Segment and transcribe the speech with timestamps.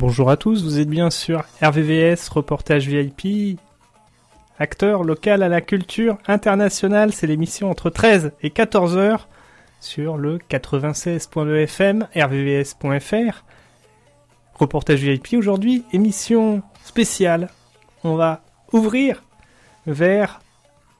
[0.00, 3.60] Bonjour à tous, vous êtes bien sur RVVS, reportage VIP.
[4.58, 9.28] Acteur local à la culture internationale, c'est l'émission entre 13 et 14 heures
[9.78, 13.44] sur le 96.2 FM, rvvs.fr.
[14.54, 17.50] Reportage VIP aujourd'hui, émission spéciale.
[18.02, 18.40] On va
[18.72, 19.22] ouvrir
[19.86, 20.40] vers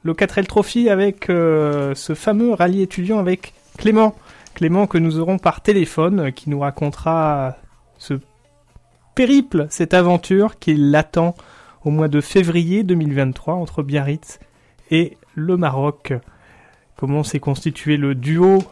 [0.03, 4.13] le 4L Trophy avec euh, ce fameux rallye étudiant avec Clément.
[4.53, 7.57] Clément que nous aurons par téléphone, qui nous racontera
[7.97, 8.13] ce
[9.15, 11.35] périple, cette aventure qui l'attend
[11.83, 14.39] au mois de février 2023 entre Biarritz
[14.89, 16.13] et le Maroc.
[16.95, 18.63] Comment s'est constitué le duo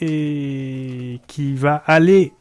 [0.00, 2.32] et qui va aller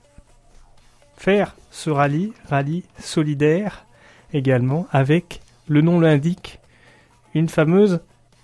[1.17, 3.85] faire ce rallye, rallye solidaire
[4.31, 6.59] également, avec, le nom l'indique,
[7.33, 7.99] une fameuse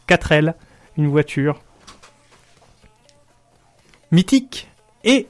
[0.09, 0.53] 4L,
[0.97, 1.61] une voiture
[4.11, 4.69] mythique.
[5.03, 5.27] Et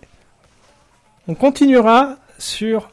[1.28, 2.89] on continuera sur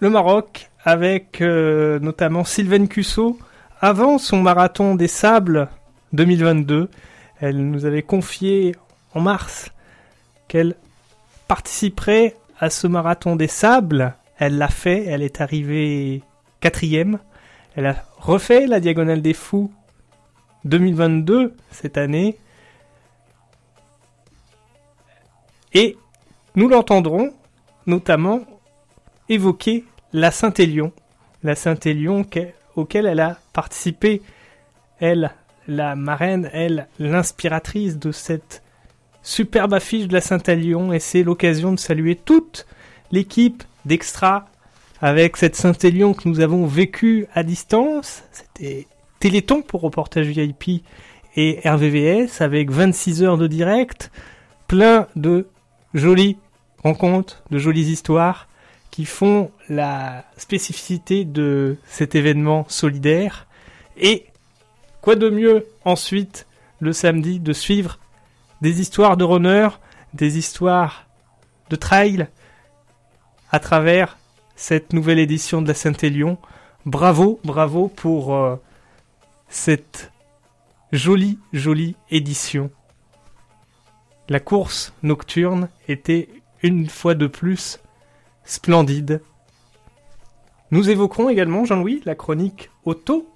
[0.00, 3.38] le Maroc avec euh, notamment Sylvaine Cusso
[3.80, 5.68] avant son marathon des sables
[6.14, 6.88] 2022.
[7.40, 8.74] Elle nous avait confié
[9.14, 9.70] en mars
[10.48, 10.74] qu'elle
[11.48, 14.14] participerait à ce marathon des sables.
[14.38, 16.22] Elle l'a fait, elle est arrivée
[16.60, 17.18] quatrième.
[17.76, 19.70] Elle a refait la Diagonale des Fous
[20.64, 22.38] 2022 cette année.
[25.74, 25.96] Et
[26.56, 27.32] nous l'entendrons
[27.86, 28.40] notamment
[29.28, 30.92] évoquer la Saint-Élion.
[31.42, 32.26] La Saint-Élion
[32.76, 34.22] auquel elle a participé,
[34.98, 35.30] elle,
[35.66, 38.62] la marraine, elle, l'inspiratrice de cette
[39.22, 40.92] superbe affiche de la Saint-Élion.
[40.92, 42.66] Et c'est l'occasion de saluer toute
[43.10, 44.46] l'équipe d'Extra
[45.00, 48.22] avec cette Saint-Élion que nous avons vécue à distance.
[48.32, 48.86] C'était
[49.18, 50.84] Téléthon pour reportage VIP
[51.36, 54.10] et RVVS avec 26 heures de direct,
[54.66, 55.46] plein de
[55.94, 56.36] jolies
[56.82, 58.48] rencontres, de jolies histoires
[58.90, 63.46] qui font la spécificité de cet événement solidaire.
[63.96, 64.26] Et
[65.00, 66.46] quoi de mieux ensuite
[66.80, 67.98] le samedi de suivre
[68.60, 69.68] des histoires de runner,
[70.14, 71.06] des histoires
[71.70, 72.28] de trail
[73.50, 74.18] à travers
[74.56, 76.38] cette nouvelle édition de la Saint-Élion.
[76.84, 78.56] Bravo, bravo pour euh,
[79.48, 80.10] cette
[80.92, 82.70] jolie, jolie édition.
[84.28, 86.28] La course nocturne était
[86.62, 87.80] une fois de plus
[88.50, 89.22] splendide.
[90.72, 93.28] Nous évoquerons également, Jean-Louis, la chronique auto.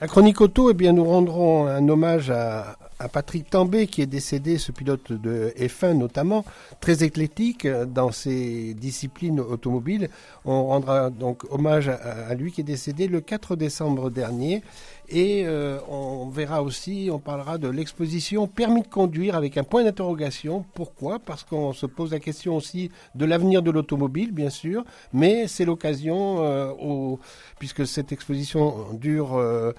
[0.00, 4.06] La chronique auto, eh bien, nous rendrons un hommage à, à Patrick Tambay, qui est
[4.06, 6.44] décédé, ce pilote de F1 notamment,
[6.80, 10.08] très éclectique dans ses disciplines automobiles.
[10.44, 14.62] On rendra donc hommage à, lui qui est décédé le 4 décembre dernier.
[15.10, 19.82] Et euh, on verra aussi, on parlera de l'exposition permis de conduire avec un point
[19.82, 20.66] d'interrogation.
[20.74, 21.18] Pourquoi?
[21.18, 25.64] Parce qu'on se pose la question aussi de l'avenir de l'automobile, bien sûr, mais c'est
[25.64, 27.16] l'occasion, euh,
[27.58, 29.72] puisque cette exposition dure euh,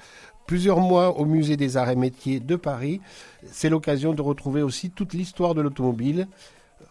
[0.47, 2.99] plusieurs mois au musée des arts et métiers de Paris.
[3.51, 6.27] C'est l'occasion de retrouver aussi toute l'histoire de l'automobile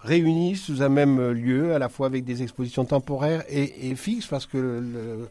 [0.05, 4.47] réunie sous un même lieu, à la fois avec des expositions temporaires et, fixes, parce
[4.47, 5.29] que le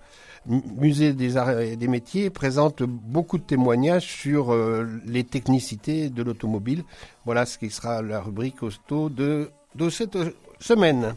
[0.47, 6.23] musée des arts et des métiers présente beaucoup de témoignages sur euh, les technicités de
[6.23, 6.83] l'automobile.
[7.25, 10.17] Voilà ce qui sera la rubrique auto de, de cette
[10.59, 11.15] semaine.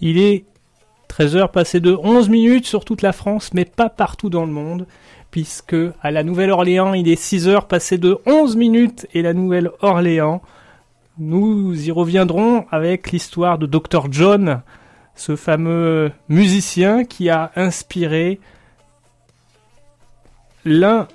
[0.00, 0.44] Il est
[1.08, 4.86] 13h passé de 11 minutes sur toute la France, mais pas partout dans le monde
[5.34, 10.40] puisque à la Nouvelle-Orléans, il est 6 heures passées de 11 minutes et la Nouvelle-Orléans.
[11.18, 14.12] Nous y reviendrons avec l'histoire de Dr.
[14.12, 14.62] John,
[15.14, 18.40] ce fameux musicien qui a inspiré
[20.64, 21.08] l'un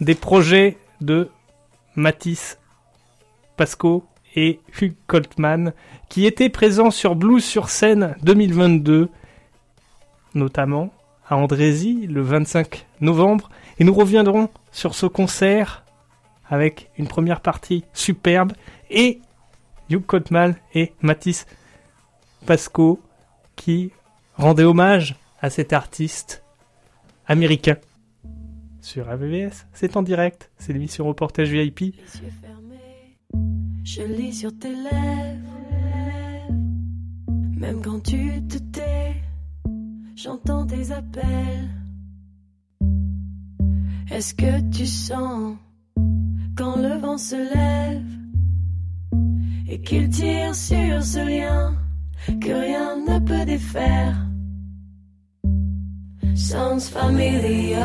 [0.00, 1.30] des projets de
[1.96, 2.58] Matisse
[3.56, 4.04] Pasco
[4.36, 5.72] et Hugh Coltman,
[6.08, 9.08] qui étaient présents sur Blues sur scène 2022,
[10.34, 10.92] notamment
[11.28, 13.50] à Andrézy le 25 novembre.
[13.78, 15.84] Et nous reviendrons sur ce concert
[16.48, 18.52] avec une première partie superbe
[18.90, 19.20] et
[19.88, 21.46] Hugh Cotman et Matisse
[22.46, 23.00] Pasco
[23.56, 23.90] qui
[24.36, 26.42] rendaient hommage à cet artiste
[27.26, 27.76] américain.
[28.80, 31.94] Sur AVVS, c'est en direct, c'est l'émission Reportage VIP.
[33.82, 35.58] Je lis sur tes lèvres,
[37.56, 39.14] même quand tu te tais,
[40.14, 41.68] j'entends tes appels.
[44.10, 45.56] Est-ce que tu sens
[46.56, 48.04] quand le vent se lève
[49.68, 51.74] et qu'il tire sur ce lien?
[52.40, 54.16] Que rien ne peut défaire?
[56.34, 57.82] Sounds familiar.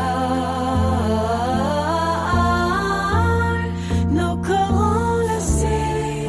[4.11, 6.27] Nos corps enlacés,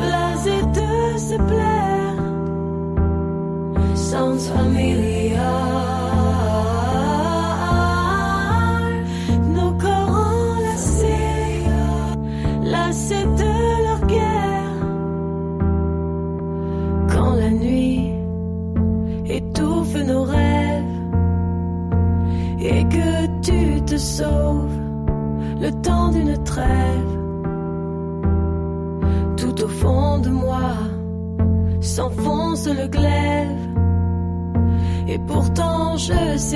[0.00, 2.20] blasés de se plaire.
[3.94, 5.73] Sounds familiar.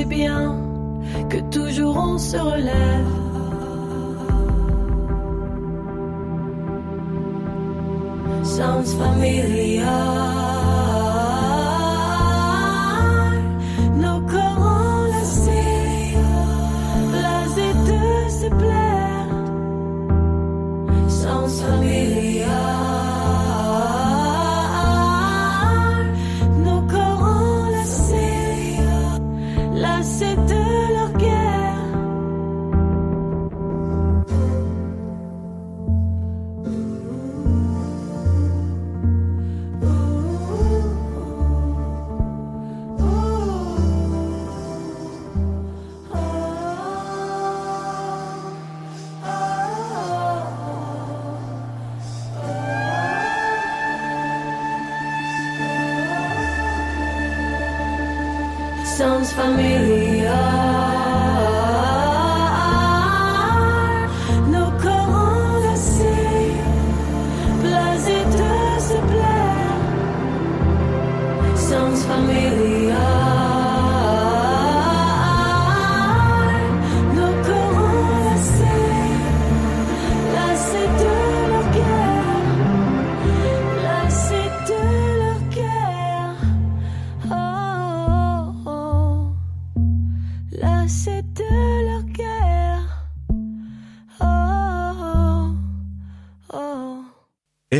[0.08, 0.56] Bien
[1.31, 3.06] que toujours on se relève.
[8.44, 9.78] Sounds familiar.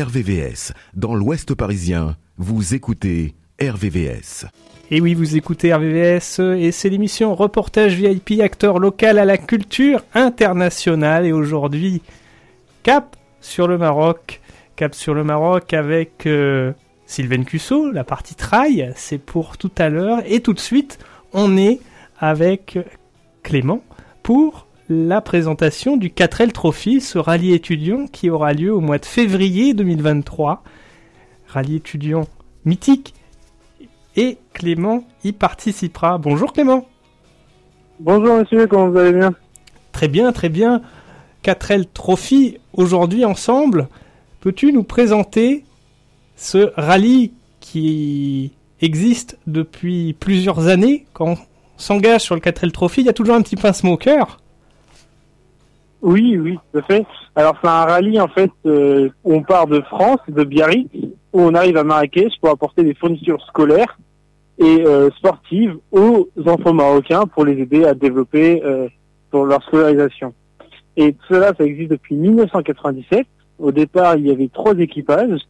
[0.09, 4.47] RVVS, dans l'Ouest parisien, vous écoutez RVVS.
[4.89, 10.03] Et oui, vous écoutez RVVS et c'est l'émission Reportage VIP acteur local à la culture
[10.15, 11.27] internationale.
[11.27, 12.01] Et aujourd'hui,
[12.81, 14.41] cap sur le Maroc.
[14.75, 16.71] Cap sur le Maroc avec euh,
[17.05, 20.23] Sylvain Cusso, la partie trail, c'est pour tout à l'heure.
[20.25, 20.97] Et tout de suite,
[21.33, 21.81] on est
[22.17, 22.79] avec
[23.43, 23.83] Clément
[24.23, 29.05] pour la présentation du 4L Trophy, ce rallye étudiant qui aura lieu au mois de
[29.05, 30.63] février 2023.
[31.47, 32.27] Rallye étudiant
[32.65, 33.13] mythique
[34.15, 36.17] et Clément y participera.
[36.17, 36.87] Bonjour Clément.
[37.99, 39.35] Bonjour monsieur, comment vous allez bien?
[39.91, 40.81] Très bien, très bien.
[41.43, 43.87] 4L Trophy, aujourd'hui ensemble,
[44.41, 45.65] peux-tu nous présenter
[46.35, 51.05] ce rallye qui existe depuis plusieurs années?
[51.13, 51.37] Quand on
[51.77, 54.39] s'engage sur le 4L Trophy, il y a toujours un petit pincement au cœur.
[56.01, 57.05] Oui, oui, tout à fait.
[57.35, 60.89] Alors c'est un rallye en fait euh, où on part de France, de Biarritz,
[61.33, 63.97] où on arrive à Marrakech pour apporter des fournitures scolaires
[64.57, 68.87] et euh, sportives aux enfants marocains pour les aider à développer euh,
[69.29, 70.33] pour leur scolarisation.
[70.97, 73.25] Et cela, ça existe depuis 1997.
[73.57, 75.41] Au départ, il y avait trois équipages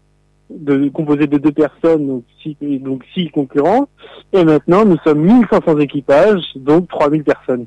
[0.49, 3.87] de, composés de deux personnes, donc six, donc six concurrents.
[4.33, 7.65] Et maintenant, nous sommes 1500 équipages, donc 3000 personnes.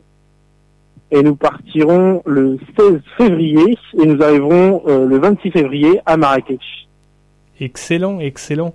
[1.14, 6.88] Et nous partirons le 16 février et nous arriverons euh, le 26 février à Marrakech.
[7.60, 8.74] Excellent, excellent.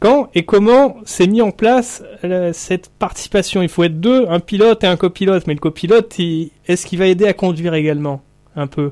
[0.00, 3.62] Quand et comment s'est mis en place euh, cette participation?
[3.62, 6.98] Il faut être deux, un pilote et un copilote, mais le copilote, il- est-ce qu'il
[6.98, 8.20] va aider à conduire également
[8.56, 8.90] Un peu?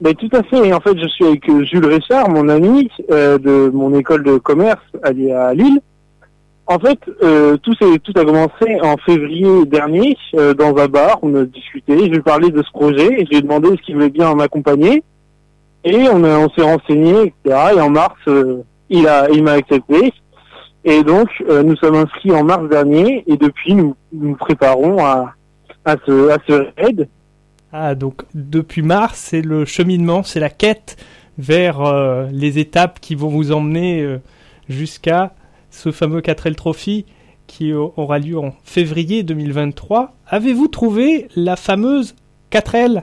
[0.00, 0.66] Mais tout à fait.
[0.68, 4.24] Et en fait, je suis avec euh, Jules Richard, mon ami euh, de mon école
[4.24, 5.80] de commerce à, à Lille.
[6.66, 11.18] En fait, euh, tout, tout a commencé en février dernier euh, dans un bar.
[11.22, 11.98] On a discuté.
[11.98, 14.32] Je lui ai parlé de ce projet et je lui ai demandé s'il voulait bien
[14.34, 15.02] m'accompagner.
[15.84, 17.72] Et on, on s'est renseigné, etc.
[17.76, 20.12] Et en mars, euh, il a, il m'a accepté.
[20.84, 23.24] Et donc, euh, nous sommes inscrits en mars dernier.
[23.26, 25.34] Et depuis, nous nous préparons à,
[25.84, 27.08] à ce, à ce raid.
[27.72, 30.96] Ah, donc depuis mars, c'est le cheminement, c'est la quête
[31.38, 34.18] vers euh, les étapes qui vont vous emmener
[34.68, 35.32] jusqu'à
[35.72, 37.06] ce fameux 4L Trophy
[37.48, 40.12] qui au- aura lieu en février 2023.
[40.28, 42.14] Avez-vous trouvé la fameuse
[42.50, 43.02] 4L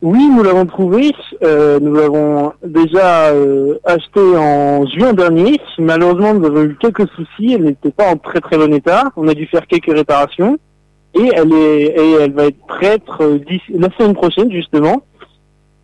[0.00, 1.12] Oui, nous l'avons trouvé.
[1.42, 5.60] Euh, nous l'avons déjà euh, acheté en juin dernier.
[5.78, 7.52] Malheureusement, nous avons eu quelques soucis.
[7.52, 9.10] Elle n'était pas en très très bon état.
[9.16, 10.58] On a dû faire quelques réparations.
[11.14, 13.38] Et elle est, et elle va être prête euh,
[13.74, 15.02] la semaine prochaine justement.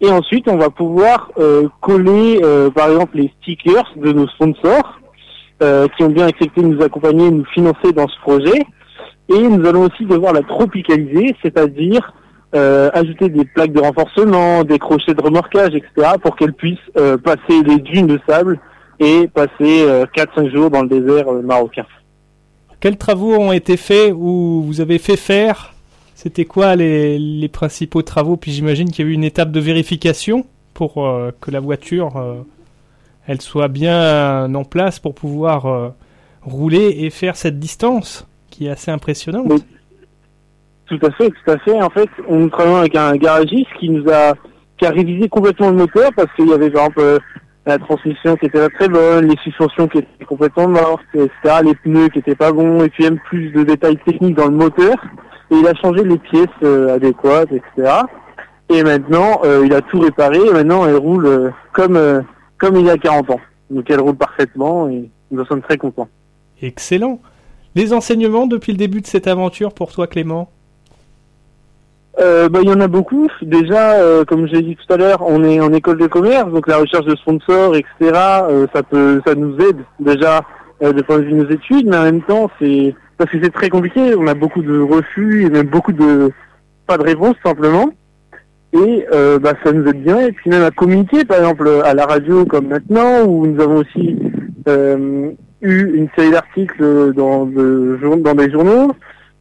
[0.00, 1.32] Et ensuite, on va pouvoir
[1.80, 2.40] coller,
[2.72, 5.00] par exemple, les stickers de nos sponsors
[5.62, 8.64] euh, qui ont bien accepté de nous accompagner, nous financer dans ce projet.
[9.28, 12.14] Et nous allons aussi devoir la tropicaliser, c'est-à-dire
[12.54, 17.18] euh, ajouter des plaques de renforcement, des crochets de remorquage, etc., pour qu'elle puisse euh,
[17.18, 18.58] passer les dunes de sable
[19.00, 21.84] et passer euh, 4-5 jours dans le désert euh, marocain.
[22.80, 25.74] Quels travaux ont été faits ou vous avez fait faire?
[26.14, 28.36] C'était quoi les, les principaux travaux?
[28.36, 32.16] Puis j'imagine qu'il y a eu une étape de vérification pour euh, que la voiture
[32.16, 32.42] euh,
[33.28, 35.90] elle soit bien en place pour pouvoir euh,
[36.42, 39.64] rouler et faire cette distance qui est assez impressionnante.
[40.86, 41.80] Tout à fait, tout à fait.
[41.80, 44.32] En fait, on travaille avec un garagiste qui nous a
[44.78, 47.18] qui a révisé complètement le moteur parce qu'il y avait par exemple euh,
[47.66, 51.74] la transmission qui était pas très bonne, les suspensions qui étaient complètement mortes, etc., les
[51.74, 54.94] pneus qui étaient pas bons, et puis même plus de détails techniques dans le moteur.
[55.50, 57.92] Et il a changé les pièces euh, adéquates, etc.
[58.70, 60.38] Et maintenant, il a tout réparé.
[60.38, 62.22] Et maintenant, elle roule comme
[62.58, 63.40] comme il y a 40 ans.
[63.70, 66.08] Donc elle roule parfaitement et nous en sommes très contents.
[66.62, 67.20] Excellent.
[67.74, 70.50] Les enseignements depuis le début de cette aventure pour toi Clément?
[72.20, 73.28] Euh, bah, il y en a beaucoup.
[73.42, 76.66] Déjà, euh, comme j'ai dit tout à l'heure, on est en école de commerce, donc
[76.66, 77.94] la recherche de sponsors, etc.
[78.02, 80.42] euh, ça peut, ça nous aide déjà
[80.82, 83.38] euh, de point de vue de nos études, mais en même temps, c'est parce que
[83.40, 84.16] c'est très compliqué.
[84.16, 86.32] On a beaucoup de refus et même beaucoup de
[86.86, 87.90] pas de réponses simplement.
[88.72, 90.20] Et euh, bah, ça nous aide bien.
[90.20, 93.76] Et puis même à communiquer, par exemple à la radio comme maintenant, où nous avons
[93.76, 94.18] aussi
[94.68, 95.30] euh,
[95.62, 98.92] eu une série d'articles dans, des journaux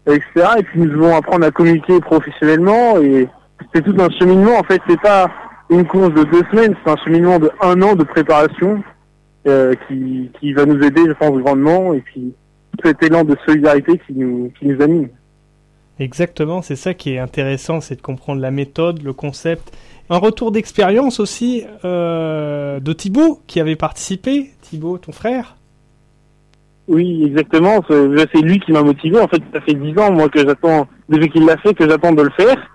[0.08, 0.48] etc.
[0.60, 3.28] Et puis nous devons apprendre à communiquer professionnellement et
[3.74, 4.58] c'est tout un cheminement.
[4.58, 5.30] En fait, c'est pas
[5.70, 8.82] une course de deux semaines, c'est un cheminement de un an de préparation
[9.48, 11.94] euh, qui, qui va nous aider, je pense, grandement.
[11.94, 12.34] Et puis
[12.84, 15.10] cet élan de solidarité qui nous, qui nous anime.
[16.00, 19.76] Exactement, c'est ça qui est intéressant, c'est de comprendre la méthode, le concept.
[20.10, 24.52] Un retour d'expérience aussi euh, de Thibaut qui avait participé.
[24.62, 25.56] Thibaut, ton frère?
[26.88, 27.84] Oui, exactement.
[27.90, 29.20] C'est lui qui m'a motivé.
[29.20, 32.14] En fait, ça fait dix ans, moi, que j'attends, depuis qu'il l'a fait, que j'attends
[32.14, 32.74] de le faire.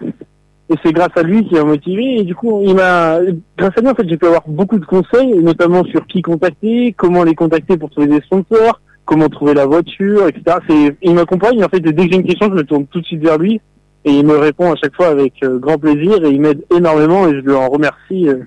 [0.68, 2.18] Et c'est grâce à lui qui m'a motivé.
[2.18, 3.18] Et du coup, il m'a,
[3.56, 6.92] grâce à lui, en fait, j'ai pu avoir beaucoup de conseils, notamment sur qui contacter,
[6.96, 10.58] comment les contacter pour trouver des sponsors, comment trouver la voiture, etc.
[10.68, 11.64] C'est, il m'accompagne.
[11.64, 13.60] En fait, dès que j'ai une question, je me tourne tout de suite vers lui.
[14.04, 16.24] Et il me répond à chaque fois avec euh, grand plaisir.
[16.24, 17.28] Et il m'aide énormément.
[17.28, 18.38] Et je le en remercie euh,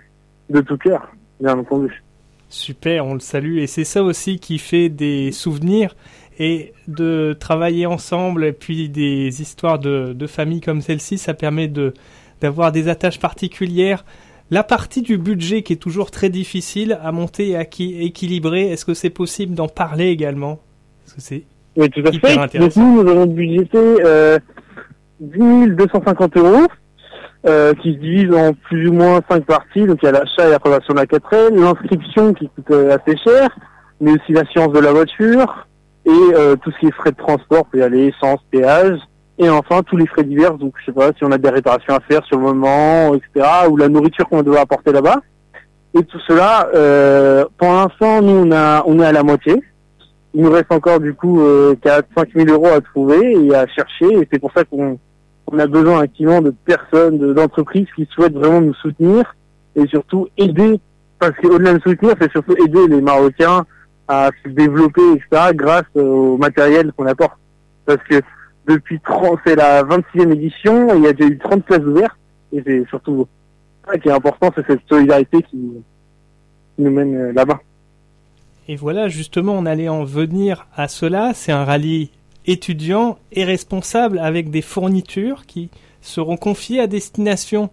[0.49, 2.03] de tout cœur, bien entendu.
[2.49, 3.57] Super, on le salue.
[3.57, 5.95] Et c'est ça aussi qui fait des souvenirs
[6.37, 11.67] et de travailler ensemble et puis des histoires de, de famille comme celle-ci, ça permet
[11.67, 11.93] de
[12.41, 14.03] d'avoir des attaches particulières.
[14.51, 18.69] La partie du budget qui est toujours très difficile à monter et à qui- équilibrer,
[18.71, 20.59] est-ce que c'est possible d'en parler également?
[21.03, 21.43] Parce que c'est
[21.75, 22.59] Oui, tout à Hyper fait.
[22.59, 24.37] Donc nous, nous avons budgété euh,
[25.19, 26.67] 10 250 euros
[27.47, 29.85] euh, qui se divise en plus ou moins cinq parties.
[29.85, 33.17] Donc il y a l'achat et l'approbation de la 4L, l'inscription qui coûte euh, assez
[33.17, 33.49] cher,
[33.99, 35.67] mais aussi l'assurance de la voiture
[36.05, 38.99] et euh, tout ce qui est frais de transport, peut y aller essence, péage.
[39.37, 41.93] Et enfin, tous les frais divers, donc je sais pas si on a des réparations
[41.93, 45.21] à faire sur le moment, etc., ou la nourriture qu'on doit apporter là-bas.
[45.97, 49.61] Et tout cela, euh, pour l'instant, nous, on, a, on est à la moitié.
[50.33, 53.65] Il nous reste encore du coup euh, 4 5 000 euros à trouver et à
[53.67, 54.05] chercher.
[54.19, 54.99] Et c'est pour ça qu'on
[55.47, 59.35] on a besoin activement de personnes, de- d'entreprises qui souhaitent vraiment nous soutenir
[59.75, 60.79] et surtout aider,
[61.19, 63.65] parce qu'au-delà de soutenir, c'est surtout aider les Marocains
[64.07, 67.37] à se développer, etc., grâce au matériel qu'on apporte.
[67.85, 68.15] Parce que
[68.67, 72.17] depuis 30, c'est la 26e édition, il y a déjà eu 30 places ouvertes,
[72.53, 73.27] et c'est surtout
[73.87, 75.71] ça qui est important, c'est cette solidarité qui,
[76.75, 77.59] qui nous mène euh, là-bas.
[78.67, 81.33] Et voilà, justement, on allait en venir à cela.
[81.35, 82.09] C'est un rallye
[82.47, 85.69] étudiant et responsable avec des fournitures qui
[86.01, 87.69] seront confiées à destination.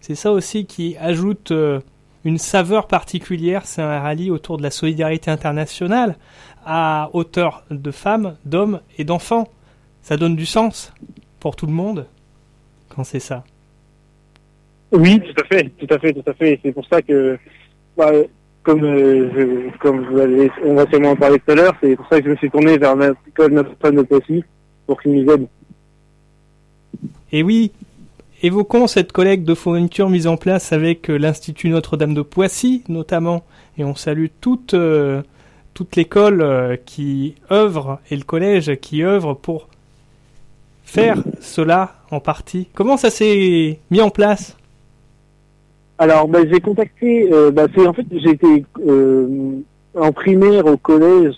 [0.00, 1.80] C'est ça aussi qui ajoute euh,
[2.24, 3.66] une saveur particulière.
[3.66, 6.16] C'est un rallye autour de la solidarité internationale
[6.64, 9.48] à hauteur de femmes, d'hommes et d'enfants.
[10.04, 10.92] Ça donne du sens
[11.40, 12.04] pour tout le monde
[12.90, 13.42] quand c'est ça.
[14.92, 16.60] Oui, tout à fait, tout à fait, tout à fait.
[16.62, 17.38] C'est pour ça que,
[17.96, 18.12] bah,
[18.62, 21.96] comme, euh, je- comme vous allez, on va sûrement en parler tout à l'heure, c'est
[21.96, 24.44] pour ça que je me suis tourné vers notre école Notre-Dame de Poissy
[24.86, 25.48] pour qu'ils nous aident.
[27.32, 27.72] Et oui,
[28.42, 33.42] évoquons cette collecte de fournitures mise en place avec euh, l'Institut Notre-Dame de Poissy notamment,
[33.78, 35.22] et on salue toute, euh,
[35.72, 39.68] toute l'école euh, qui œuvre et le collège qui œuvre pour
[40.94, 42.68] faire cela en partie.
[42.74, 44.56] Comment ça s'est mis en place?
[45.98, 49.58] Alors, bah, j'ai contacté, euh, bah, en fait, j'ai été euh,
[49.94, 51.34] en primaire au collège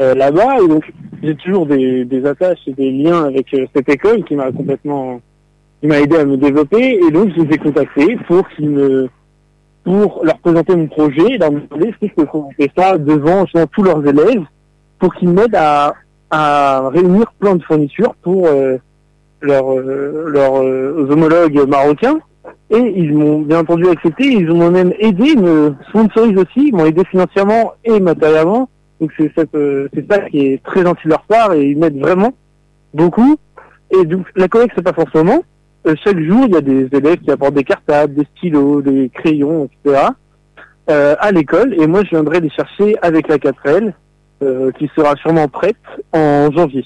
[0.00, 0.84] euh, là-bas, et donc
[1.22, 5.20] j'ai toujours des, attaches et des liens avec euh, cette école qui m'a complètement,
[5.80, 9.08] qui m'a aidé à me développer, et donc je les ai contactés pour qu'ils me,
[9.84, 13.66] pour leur présenter mon projet, et leur demander si je peux présenter ça devant justement,
[13.66, 14.44] tous leurs élèves,
[14.98, 15.94] pour qu'ils m'aident à,
[16.30, 18.76] à réunir plein de fournitures pour euh,
[19.40, 22.18] leurs euh, leurs euh, homologues marocains.
[22.70, 26.86] Et ils m'ont bien entendu accepté, ils m'ont même aidé, me sponsorisent aussi, ils m'ont
[26.86, 28.68] aidé financièrement et matériellement.
[29.00, 32.00] Donc c'est euh, c'est ça qui est très gentil de leur part et ils m'aident
[32.00, 32.32] vraiment
[32.92, 33.36] beaucoup.
[33.90, 35.42] Et donc la collecte se passe en ce moment.
[35.86, 39.10] Euh, chaque jour, il y a des élèves qui apportent des cartables, des stylos, des
[39.12, 40.06] crayons, etc.
[40.90, 41.74] euh, à l'école.
[41.74, 43.92] Et moi, je viendrai les chercher avec la 4L,
[44.42, 45.76] euh, qui sera sûrement prête
[46.12, 46.84] en janvier.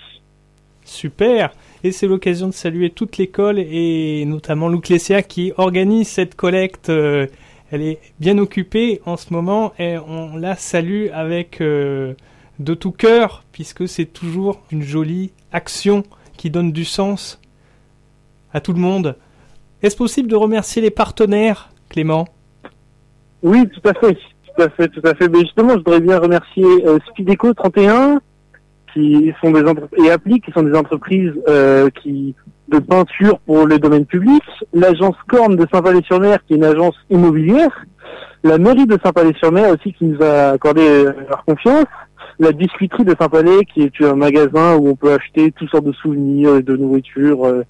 [0.85, 1.53] Super
[1.85, 6.89] Et c'est l'occasion de saluer toute l'école et notamment Louclésia qui organise cette collecte.
[6.89, 7.27] euh,
[7.71, 12.15] Elle est bien occupée en ce moment et on la salue avec euh,
[12.59, 16.03] de tout cœur puisque c'est toujours une jolie action
[16.37, 17.41] qui donne du sens
[18.53, 19.17] à tout le monde.
[19.83, 22.27] Est-ce possible de remercier les partenaires, Clément?
[23.43, 24.19] Oui, tout à fait,
[24.59, 25.29] tout à fait, tout à fait.
[25.29, 28.21] Mais justement, je voudrais bien remercier euh, Speedeco 31,
[28.93, 29.63] qui sont des
[30.05, 32.35] et Appli, qui sont des entreprises euh, qui
[32.69, 34.43] de peinture pour le domaine public,
[34.75, 37.87] l'agence Corne de Saint-Palais-sur-Mer, qui est une agence immobilière,
[38.45, 41.87] la mairie de Saint-Palais-sur-Mer aussi, qui nous a accordé euh, leur confiance,
[42.39, 45.93] la biscuiterie de Saint-Palais, qui est un magasin où on peut acheter toutes sortes de
[45.93, 47.65] souvenirs et de nourriture euh,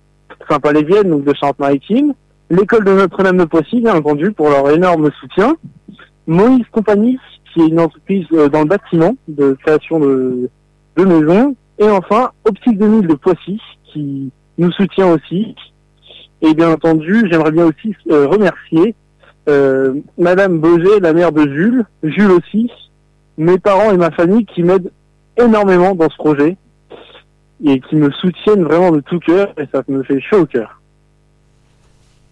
[0.50, 2.14] Saint-Palais-Vienne, donc de Charente-Maritime,
[2.50, 5.54] l'école de Notre-Dame de Poissy, bien entendu, pour leur énorme soutien,
[6.28, 7.18] Moïse Compagnie,
[7.52, 10.50] qui est une entreprise euh, dans le bâtiment de création de,
[10.96, 15.56] de maisons, et enfin Optique 2000 de Poissy, qui nous soutient aussi.
[16.42, 18.94] Et bien entendu, j'aimerais bien aussi euh, remercier
[19.48, 22.70] euh, Madame Boget, la mère de Jules, Jules aussi,
[23.38, 24.92] mes parents et ma famille qui m'aident
[25.38, 26.56] énormément dans ce projet
[27.64, 30.77] et qui me soutiennent vraiment de tout cœur et ça me fait chaud au cœur.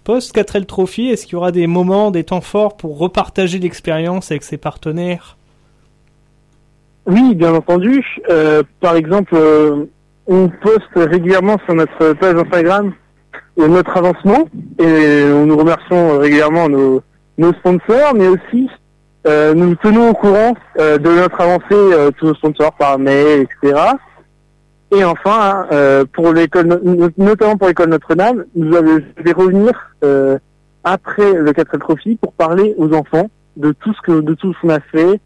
[0.06, 4.30] Post 4L Trophy, est-ce qu'il y aura des moments, des temps forts pour repartager l'expérience
[4.30, 5.36] avec ses partenaires?
[7.06, 8.04] Oui, bien entendu.
[8.30, 9.86] Euh, par exemple, euh,
[10.28, 12.92] on poste régulièrement sur notre page Instagram
[13.58, 17.02] euh, notre avancement et nous remercions régulièrement nos,
[17.54, 18.70] sponsors, mais aussi
[19.26, 23.48] euh, nous tenons au courant euh, de notre avancée euh, tous nos sponsors par mail,
[23.62, 23.80] etc.
[24.94, 29.72] Et enfin, euh, pour l'école, no- notamment pour l'école Notre-Dame, nous allons je vais revenir
[30.04, 30.38] euh,
[30.84, 34.60] après le 4 Trophy pour parler aux enfants de tout ce que de tout ce
[34.60, 35.20] qu'on a fait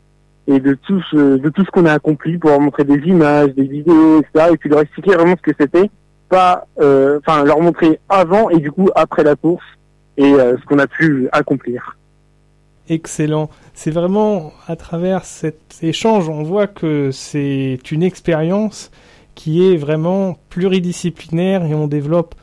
[0.46, 3.51] et de tout ce de tout ce qu'on a accompli pour leur montrer des images,
[3.55, 4.51] des vidéos, etc.
[4.53, 5.90] Et puis leur expliquer vraiment ce que c'était,
[6.31, 9.64] pas, euh, enfin leur montrer avant et du coup après la course
[10.16, 11.96] et euh, ce qu'on a pu accomplir.
[12.88, 13.51] Excellent.
[13.75, 18.90] C'est vraiment à travers cet échange, on voit que c'est une expérience
[19.42, 22.35] qui est vraiment pluridisciplinaire et on développe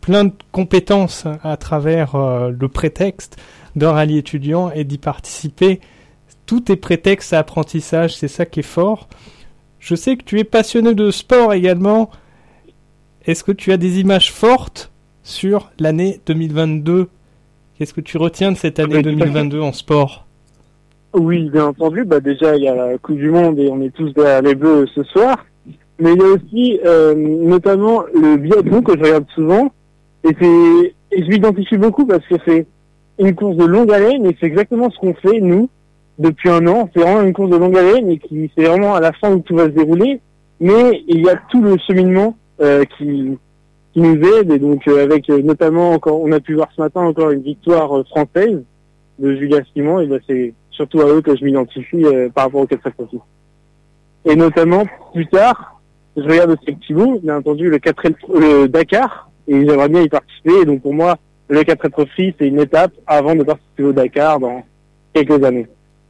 [0.00, 3.36] plein de compétences à travers euh, le prétexte
[3.76, 5.80] d'un rallye étudiant et d'y participer.
[6.46, 9.10] Tout est prétexte à apprentissage, c'est ça qui est fort.
[9.80, 12.10] Je sais que tu es passionné de sport également.
[13.26, 14.90] Est-ce que tu as des images fortes
[15.22, 17.10] sur l'année 2022
[17.76, 19.18] Qu'est-ce que tu retiens de cette année Oui, tout à fait.
[19.18, 20.26] 2022 en sport?
[21.12, 22.06] Oui, bien entendu.
[22.06, 24.54] Bah déjà, il y a la Coupe du Monde et on est tous derrière les
[24.54, 25.44] Bleus ce soir.
[26.00, 29.70] Mais il y a aussi euh, notamment le biathlon que je regarde souvent.
[30.24, 32.66] Et c'est, et je m'identifie beaucoup parce que c'est
[33.18, 35.68] une course de longue haleine et c'est exactement ce qu'on fait nous
[36.18, 36.88] depuis un an.
[36.92, 39.40] C'est vraiment une course de longue haleine et qui c'est vraiment à la fin où
[39.40, 40.20] tout va se dérouler.
[40.58, 43.38] Mais il y a tout le cheminement euh, qui
[43.92, 46.80] qui nous aide et donc euh, avec euh, notamment encore on a pu voir ce
[46.80, 48.62] matin encore une victoire euh, française
[49.18, 52.62] de Julia Simon et ben c'est surtout à eux que je m'identifie euh, par rapport
[52.62, 53.18] au 4 Trophy.
[54.24, 55.79] Et notamment plus tard,
[56.16, 58.02] je regarde aussi Thibaut, bien entendu le 4
[58.34, 61.18] le Dakar et j'aimerais bien y participer et donc pour moi
[61.48, 64.62] le 4 Trophy c'est une étape avant de participer au Dakar dans
[65.12, 65.66] quelques années.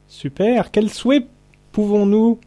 [0.08, 0.70] Super.
[0.70, 1.26] Quel souhait
[1.72, 2.38] pouvons-nous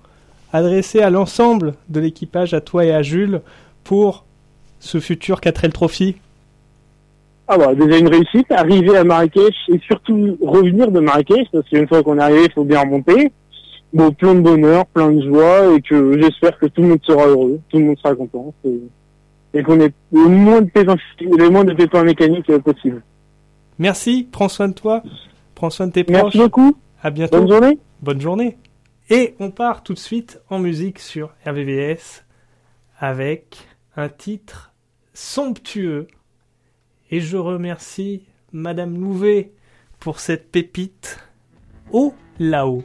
[0.51, 3.41] adresser à l'ensemble de l'équipage, à toi et à Jules,
[3.83, 4.25] pour
[4.79, 6.17] ce futur 4L Trophy?
[7.47, 11.87] Ah bah déjà une réussite, arriver à Marrakech et surtout revenir de Marrakech parce qu'une
[11.87, 13.31] fois qu'on est arrivé, il faut bien remonter.
[13.93, 17.27] Bon, plein de bonheur, plein de joie et que j'espère que tout le monde sera
[17.27, 18.53] heureux, tout le monde sera content.
[19.53, 23.03] Et qu'on ait le moins de pépins, le moins de pépins mécaniques euh, possible.
[23.77, 25.03] Merci, prends soin de toi,
[25.53, 26.38] prends soin de tes Merci proches.
[26.38, 26.75] beaucoup.
[27.03, 27.38] À bientôt.
[27.39, 27.79] Bonne journée.
[28.01, 28.58] Bonne journée.
[29.12, 32.23] Et on part tout de suite en musique sur RVVS
[32.97, 34.73] avec un titre
[35.13, 36.08] somptueux.
[37.12, 39.51] Et je remercie Madame Louvet
[39.99, 41.19] pour cette pépite.
[41.91, 42.84] Oh là-haut.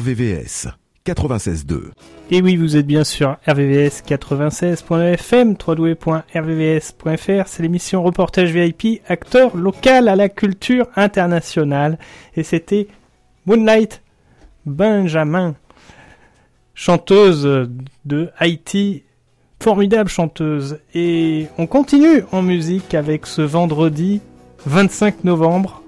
[0.00, 0.68] RVVS
[1.04, 1.90] 96.2.
[2.30, 7.46] Et oui, vous êtes bien sur RVVS 96.fm, www.rvvs.fr.
[7.46, 11.98] C'est l'émission Reportage VIP, acteur local à la culture internationale.
[12.34, 12.88] Et c'était
[13.44, 14.00] Moonlight
[14.64, 15.54] Benjamin,
[16.72, 17.68] chanteuse
[18.06, 19.02] de Haïti,
[19.62, 20.78] formidable chanteuse.
[20.94, 24.22] Et on continue en musique avec ce vendredi
[24.64, 25.82] 25 novembre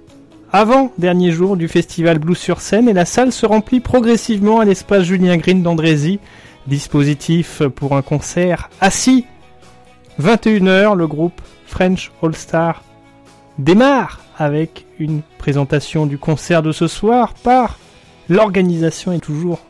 [0.53, 4.67] avant dernier jour du festival Blues sur scène et la salle se remplit progressivement à
[4.67, 6.21] l'espace Julien Green d'Andrézy.
[6.67, 9.25] Dispositif pour un concert assis.
[10.21, 12.85] 21h, le groupe French All Star
[13.59, 17.79] démarre avec une présentation du concert de ce soir par
[18.29, 19.61] l'organisation est toujours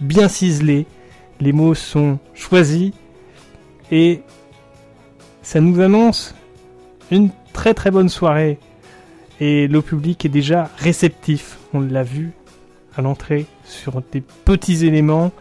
[0.00, 0.86] bien ciselée,
[1.40, 2.92] les mots sont choisis
[3.90, 4.22] et
[5.42, 6.34] ça nous annonce
[7.10, 8.58] une très très bonne soirée
[9.40, 11.58] et le public est déjà réceptif.
[11.72, 12.32] On l'a vu
[12.96, 15.32] à l'entrée sur des petits éléments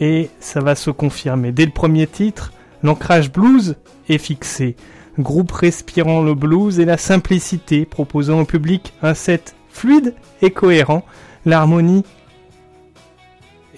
[0.00, 1.52] et ça va se confirmer.
[1.52, 3.76] Dès le premier titre, l'ancrage blues
[4.08, 4.76] est fixé.
[5.18, 11.04] Groupe respirant le blues et la simplicité, proposant au public un set fluide et cohérent.
[11.46, 12.04] L'harmonie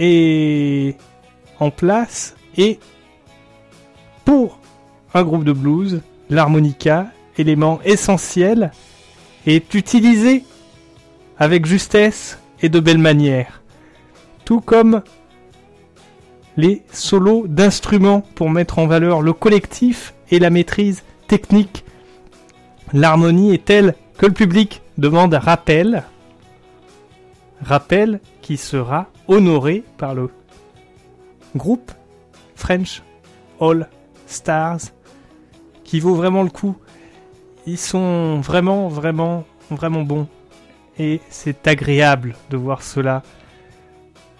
[0.00, 0.96] est
[1.60, 2.78] en place et
[4.24, 4.58] pour
[5.14, 8.72] un groupe de blues, l'harmonica, élément essentiel,
[9.56, 10.44] est utilisé
[11.38, 13.62] avec justesse et de belle manière.
[14.44, 15.02] Tout comme
[16.56, 21.84] les solos d'instruments pour mettre en valeur le collectif et la maîtrise technique.
[22.92, 26.02] L'harmonie est telle que le public demande rappel.
[27.62, 30.30] Rappel qui sera honoré par le
[31.54, 31.92] groupe
[32.54, 33.02] French
[33.60, 33.88] All
[34.26, 34.80] Stars
[35.84, 36.76] qui vaut vraiment le coup.
[37.68, 40.26] Ils sont vraiment, vraiment, vraiment bons.
[40.98, 43.22] Et c'est agréable de voir cela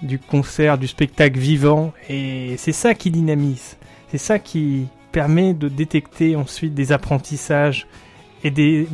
[0.01, 3.77] du concert, du spectacle vivant, et c'est ça qui dynamise.
[4.11, 7.87] C'est ça qui permet de détecter ensuite des apprentissages
[8.45, 8.88] et des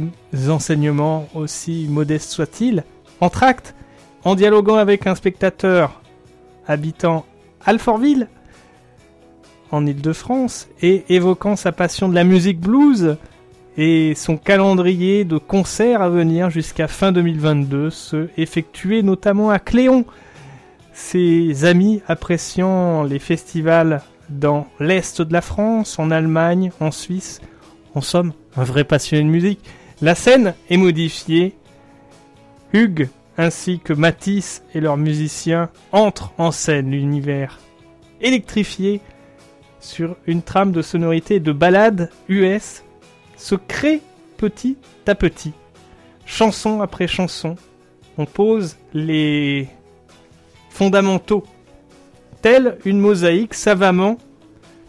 [0.48, 2.82] enseignements aussi modestes soient-ils,
[3.20, 3.76] en tract,
[4.24, 6.02] en dialoguant avec un spectateur
[6.66, 7.24] habitant
[7.64, 8.28] Alfortville,
[9.70, 13.16] en Ile-de-France, et évoquant sa passion de la musique blues
[13.76, 20.04] et son calendrier de concerts à venir jusqu'à fin 2022, se effectuer notamment à Cléon,
[20.92, 27.40] ses amis appréciant les festivals dans l'Est de la France, en Allemagne, en Suisse.
[27.94, 29.60] En somme, un vrai passionné de musique.
[30.00, 31.54] La scène est modifiée.
[32.72, 37.58] Hugues ainsi que Matisse et leurs musiciens entrent en scène l'univers
[38.20, 39.00] électrifié
[39.80, 42.83] sur une trame de sonorité de ballade US
[43.44, 44.00] se crée
[44.38, 45.52] petit à petit.
[46.24, 47.56] Chanson après chanson,
[48.16, 49.68] on pose les
[50.70, 51.44] fondamentaux,
[52.40, 54.16] telle une mosaïque savamment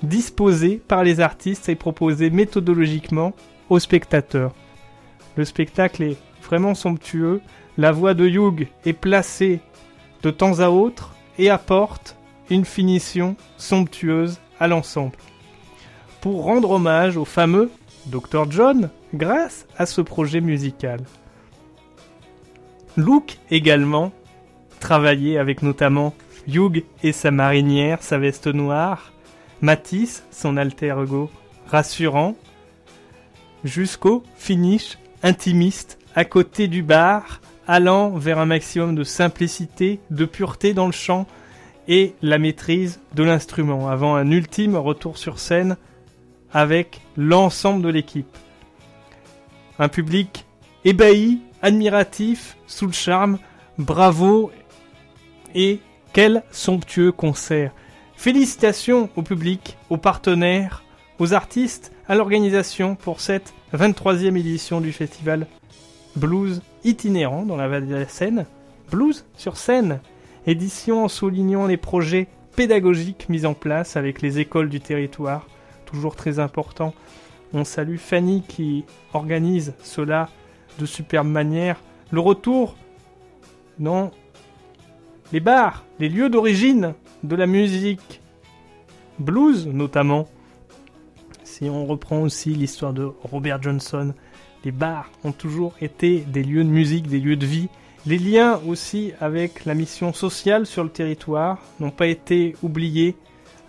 [0.03, 3.33] disposée par les artistes et proposée méthodologiquement
[3.69, 4.55] aux spectateurs.
[5.35, 7.41] Le spectacle est vraiment somptueux,
[7.77, 9.59] la voix de Hugh est placée
[10.23, 12.15] de temps à autre et apporte
[12.49, 15.17] une finition somptueuse à l'ensemble.
[16.21, 17.69] Pour rendre hommage au fameux
[18.07, 18.49] Dr.
[18.49, 21.01] John grâce à ce projet musical.
[22.97, 24.11] Luke également
[24.79, 26.13] travaillé avec notamment
[26.47, 29.11] Hugh et sa marinière, sa veste noire,
[29.61, 31.29] Matisse, son alter ego
[31.67, 32.35] rassurant,
[33.63, 40.73] jusqu'au finish intimiste à côté du bar, allant vers un maximum de simplicité, de pureté
[40.73, 41.25] dans le chant
[41.87, 45.77] et la maîtrise de l'instrument, avant un ultime retour sur scène
[46.55, 48.37] avec l'ensemble de l'équipe.
[49.77, 50.45] Un public
[50.85, 53.39] ébahi, admiratif, sous le charme,
[53.77, 54.51] bravo
[55.53, 55.81] et
[56.13, 57.73] quel somptueux concert.
[58.15, 60.83] Félicitations au public, aux partenaires,
[61.19, 65.47] aux artistes, à l'organisation pour cette 23e édition du festival
[66.15, 68.45] Blues itinérant dans la vallée de la Seine.
[68.91, 69.99] Blues sur scène,
[70.47, 75.47] édition en soulignant les projets pédagogiques mis en place avec les écoles du territoire,
[75.95, 76.93] toujours très important.
[77.53, 80.29] On salue Fanny qui organise cela
[80.77, 81.79] de superbe manière.
[82.11, 82.75] Le retour
[83.79, 84.11] dans
[85.31, 88.21] les bars, les lieux d'origine de la musique
[89.19, 90.27] blues notamment.
[91.43, 94.13] Si on reprend aussi l'histoire de Robert Johnson,
[94.65, 97.69] les bars ont toujours été des lieux de musique, des lieux de vie.
[98.05, 103.15] Les liens aussi avec la mission sociale sur le territoire n'ont pas été oubliés,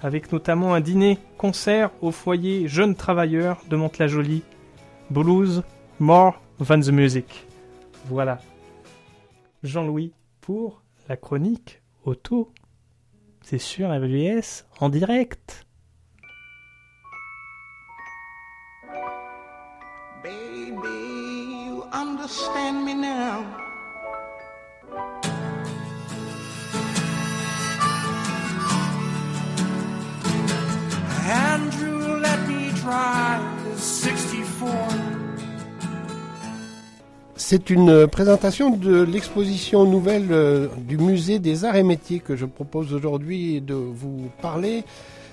[0.06, 4.44] avec notamment un dîner-concert au foyer Jeunes Travailleurs de Mantes-la-Jolie.
[5.10, 5.64] Blues,
[5.98, 7.44] more than the music.
[8.04, 8.38] Voilà.
[9.64, 12.52] Jean-Louis pour la chronique auto.
[13.42, 15.66] C'est sur MVS en direct.
[20.22, 23.65] Baby, you understand me now.
[37.36, 42.46] C'est une présentation de l'exposition nouvelle euh, du musée des arts et métiers que je
[42.46, 44.84] propose aujourd'hui de vous parler.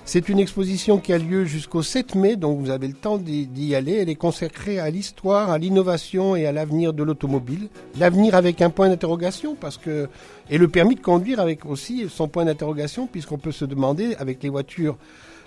[0.04, 3.74] C'est une exposition qui a lieu jusqu'au 7 mai, donc vous avez le temps d'y
[3.74, 3.94] aller.
[3.94, 7.68] Elle est consacrée à l'histoire, à l'innovation et à l'avenir de l'automobile.
[7.98, 10.08] L'avenir avec un point d'interrogation, parce que
[10.50, 14.42] et le permis de conduire avec aussi son point d'interrogation, puisqu'on peut se demander avec
[14.42, 14.96] les voitures.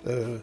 [0.06, 0.38] euh,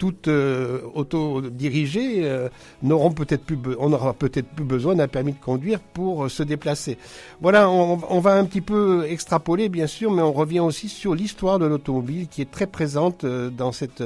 [0.00, 2.48] toutes euh, autodirigées euh,
[2.82, 6.42] n'auront peut-être plus, on n'aura peut-être plus besoin d'un permis de conduire pour euh, se
[6.42, 6.96] déplacer.
[7.42, 11.58] Voilà, on, va un petit peu extrapoler bien sûr, mais on revient aussi sur l'histoire
[11.58, 14.02] de l'automobile qui est très présente dans cet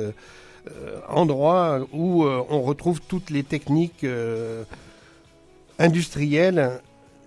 [1.09, 4.07] endroit où on retrouve toutes les techniques
[5.79, 6.81] industrielles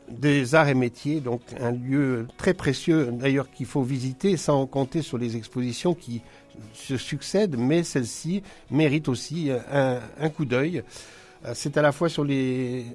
[0.09, 5.01] des arts et métiers, donc un lieu très précieux d'ailleurs qu'il faut visiter sans compter
[5.01, 6.21] sur les expositions qui
[6.73, 8.41] se succèdent, mais celle-ci
[8.71, 10.83] mérite aussi un, un coup d'œil.
[11.45, 12.85] Euh, C'est à la fois sur les,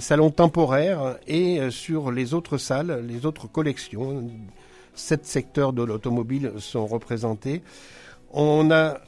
[0.00, 4.30] salons temporaires et euh, sur les autres salles, les autres collections.
[4.94, 7.62] Sept secteurs de l'automobile sont représentés.
[8.32, 8.98] On a,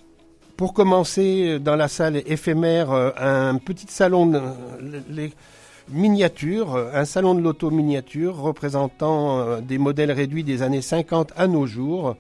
[0.57, 4.33] pour commencer, dans la salle éphémère, euh, un petit salon,
[5.93, 11.33] miniatures, euh, un salon de l'auto miniature représentant euh, des modèles réduits des années 50
[11.37, 12.17] à nos jours.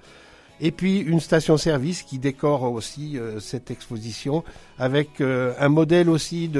[0.60, 4.44] Et puis une station-service qui décore aussi euh, cette exposition
[4.78, 6.50] avec euh, un modèle aussi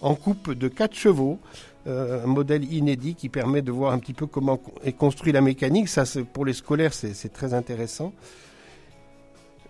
[0.00, 1.38] en coupe de 4 chevaux,
[1.86, 5.88] un modèle inédit qui permet de voir un petit peu comment est construit la mécanique.
[5.88, 8.12] Ça, pour les scolaires, c'est très intéressant.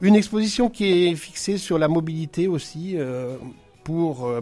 [0.00, 2.96] Une exposition qui est fixée sur la mobilité aussi,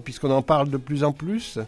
[0.05, 1.59] puisqu'on en parle de plus en plus.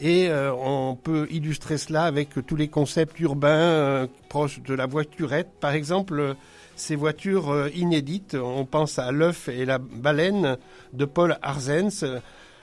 [0.00, 4.86] Et euh, on peut illustrer cela avec tous les concepts urbains euh, proches de la
[4.86, 5.48] voiturette.
[5.60, 6.34] Par exemple,
[6.74, 10.56] ces voitures euh, inédites, on pense à l'œuf et la baleine
[10.92, 12.04] de Paul Arzens.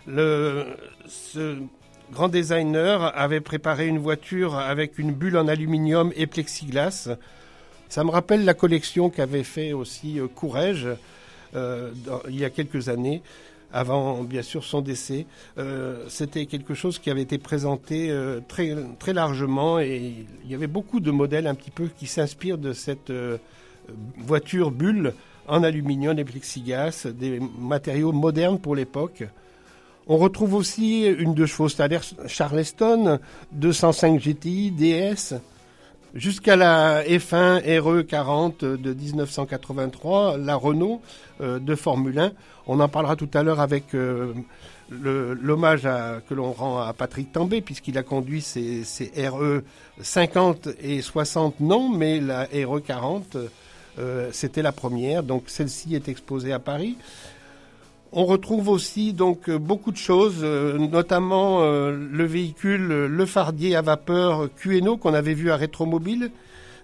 [0.08, 0.66] Le,
[1.08, 1.58] ce
[2.12, 7.10] grand designer avait préparé une voiture avec une bulle en aluminium et plexiglas.
[7.88, 10.90] Ça me rappelle la collection qu'avait fait aussi euh, Courrèges
[12.30, 13.22] il y a quelques années,
[13.74, 15.26] avant bien sûr son décès.
[15.58, 20.56] Euh, C'était quelque chose qui avait été présenté euh, très, très largement et il y
[20.56, 23.38] avait beaucoup de modèles un petit peu qui s'inspirent de cette euh,
[24.18, 25.14] voiture bulle
[25.48, 29.24] en aluminium et plexiglas, des matériaux modernes pour l'époque.
[30.08, 31.68] On retrouve aussi une deux chevaux
[32.28, 33.20] Charleston,
[33.54, 35.36] 205 GTI DS,
[36.14, 41.02] jusqu'à la F1 RE40 de 1983, la Renault
[41.42, 42.32] euh, de Formule 1.
[42.68, 44.34] On en parlera tout à l'heure avec euh,
[44.90, 45.88] l'hommage
[46.28, 48.84] que l'on rend à Patrick Tambay, puisqu'il a conduit ces
[49.18, 49.62] RE
[50.02, 53.38] 50 et 60 non, mais la RE 40,
[54.00, 55.24] euh, c'était la première.
[55.24, 56.98] Donc celle-ci est exposée à Paris.
[58.14, 63.78] On retrouve aussi donc euh, beaucoup de choses, euh, notamment euh, le véhicule, le Fardier
[63.78, 66.30] à vapeur QNO qu'on avait vu à Rétromobile.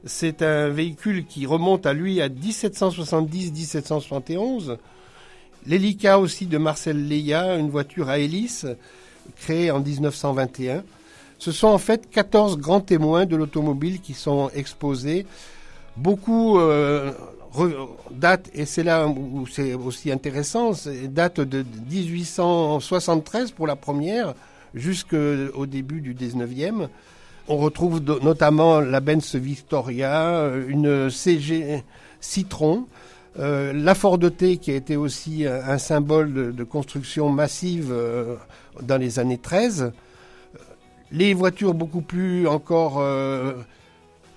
[0.06, 4.78] C'est un véhicule qui remonte à lui à 1770-1771.
[5.66, 8.66] L'Helica aussi de Marcel Leia, une voiture à hélice
[9.36, 10.82] créée en 1921.
[11.40, 15.26] Ce sont en fait 14 grands témoins de l'automobile qui sont exposés.
[15.98, 16.58] Beaucoup
[18.12, 20.72] datent, et c'est là où c'est aussi intéressant,
[21.10, 24.34] datent de 1873 pour la première
[24.74, 26.88] jusqu'au début du 19e.
[27.48, 31.84] On retrouve notamment la Benz Victoria, une CG
[32.20, 32.88] Citron,
[33.40, 38.36] euh, la Ford T qui a été aussi un, symbole de, de construction massive euh,
[38.82, 39.92] dans les années 13.
[41.12, 43.54] Les voitures beaucoup plus encore euh,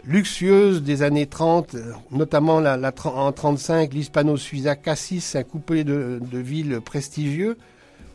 [0.04, 6.20] luxueuses des années 30, euh, notamment la, en 35, l'Hispano Suiza Cassis, un coupé de,
[6.20, 7.56] de ville prestigieux,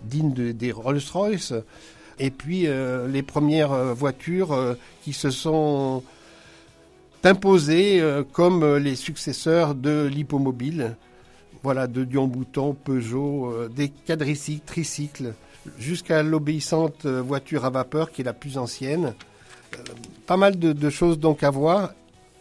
[0.03, 1.53] digne de- des Rolls-Royce.
[2.19, 6.01] Et puis euh, les premières euh, voitures euh, qui se sont
[7.23, 10.95] imposées comme les successeurs de l'hippomobile.
[11.63, 15.33] Voilà, de Dion Bouton, Peugeot, des quadricycles, tricycles,
[15.79, 19.15] jusqu'à l'obéissante voiture à vapeur qui est la plus ancienne.
[19.75, 19.93] Euh,
[20.25, 21.93] pas mal de, choses donc à voir.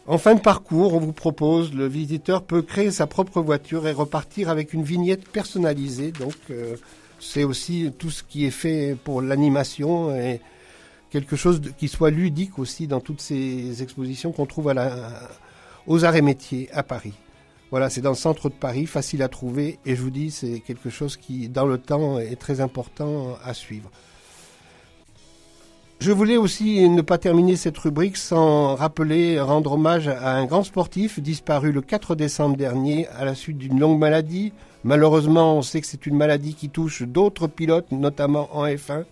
[0.07, 3.91] En fin de parcours, on vous propose, le visiteur peut créer sa propre voiture et
[3.91, 6.11] repartir avec une vignette personnalisée.
[6.11, 6.75] Donc, euh,
[7.19, 10.41] c'est aussi tout ce qui est fait pour l'animation et
[11.09, 14.73] quelque chose qui soit ludique aussi dans toutes ces expositions qu'on trouve
[15.87, 17.13] aux arts et métiers à Paris.
[17.71, 20.59] Voilà, c'est dans le centre de Paris, facile à trouver et je vous dis, c'est
[20.59, 23.89] quelque chose qui, dans le temps, est très important à suivre.
[25.99, 30.63] Je voulais aussi ne pas terminer cette rubrique sans rappeler, rendre hommage à un grand
[30.63, 34.53] sportif disparu le 4 décembre dernier à la suite d'une longue maladie.
[34.83, 39.05] Malheureusement, on sait que c'est une maladie qui touche d'autres pilotes, notamment en F1.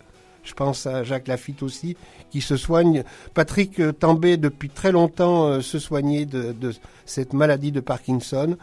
[0.44, 1.96] Je pense à Jacques Lafitte aussi,
[2.30, 3.02] qui se soigne.
[3.32, 6.74] Patrick Tambay, depuis très longtemps, euh, se soignait de, de
[7.06, 8.56] cette maladie de Parkinson.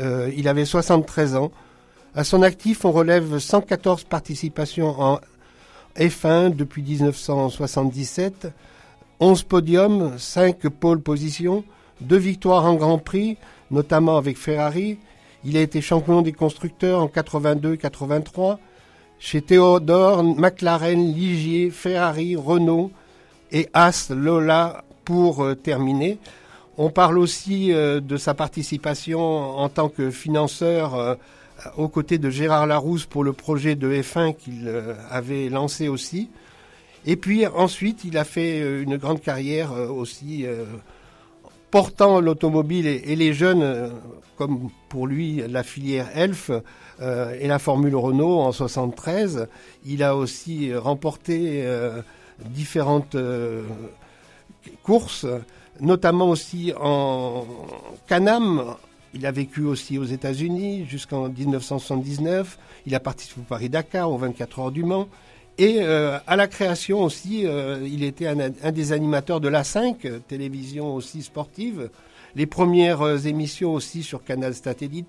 [0.00, 1.52] Euh, il avait 73 ans.
[2.14, 5.20] À son actif, on relève 114 participations en
[5.98, 8.48] F1 depuis 1977,
[9.20, 11.64] 11 podiums, 5 pôles positions,
[12.00, 13.36] 2 victoires en Grand Prix,
[13.70, 14.98] notamment avec Ferrari.
[15.44, 18.58] Il a été champion des constructeurs en 82-83
[19.18, 22.90] chez Théodore, McLaren, Ligier, Ferrari, Renault
[23.52, 26.18] et As Lola pour euh, terminer.
[26.78, 29.20] On parle aussi euh, de sa participation
[29.58, 31.14] en tant que financeur euh,
[31.76, 34.72] aux côtés de Gérard Larousse pour le projet de F1 qu'il
[35.10, 36.30] avait lancé aussi.
[37.04, 40.44] Et puis ensuite, il a fait une grande carrière aussi
[41.70, 43.92] portant l'automobile et, les jeunes,
[44.36, 46.50] comme pour lui la filière Elf
[47.00, 49.46] et la Formule Renault en 73.
[49.84, 51.64] Il a aussi remporté
[52.50, 53.16] différentes
[54.82, 55.26] courses
[55.80, 57.44] notamment aussi en
[58.06, 58.76] Canam.
[59.16, 62.58] Il a vécu aussi aux États-Unis jusqu'en 1979.
[62.84, 65.08] Il a participé au Paris-Dakar, aux 24 heures du Mans.
[65.56, 70.06] Et euh, à la création aussi, euh, il était un, des animateurs de la 5,
[70.28, 71.88] télévision aussi sportive.
[72.34, 75.08] Les premières euh, émissions aussi sur Canal Satellite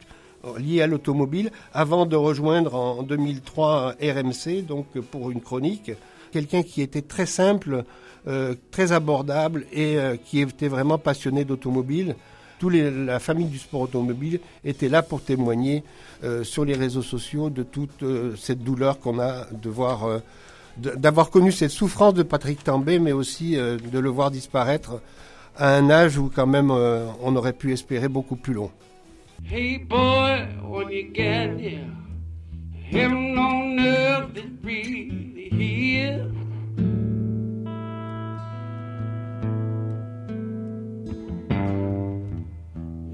[0.57, 5.91] liées à l'automobile, avant de rejoindre en 2003 RMC, donc pour une chronique.
[6.31, 7.83] Quelqu'un qui était très simple,
[8.71, 12.15] très abordable et qui était vraiment passionné d'automobile.
[12.59, 15.83] Toute la famille du sport automobile était là pour témoigner
[16.23, 18.03] euh, sur les réseaux sociaux de toute
[18.35, 20.21] cette douleur qu'on a de voir,
[20.77, 25.01] d'avoir connu cette souffrance de Patrick Tambay, mais aussi de le voir disparaître
[25.55, 28.71] à un âge où quand même on aurait pu espérer beaucoup plus long.
[29.49, 31.55] Hey boy, when you get
[34.63, 36.31] really here.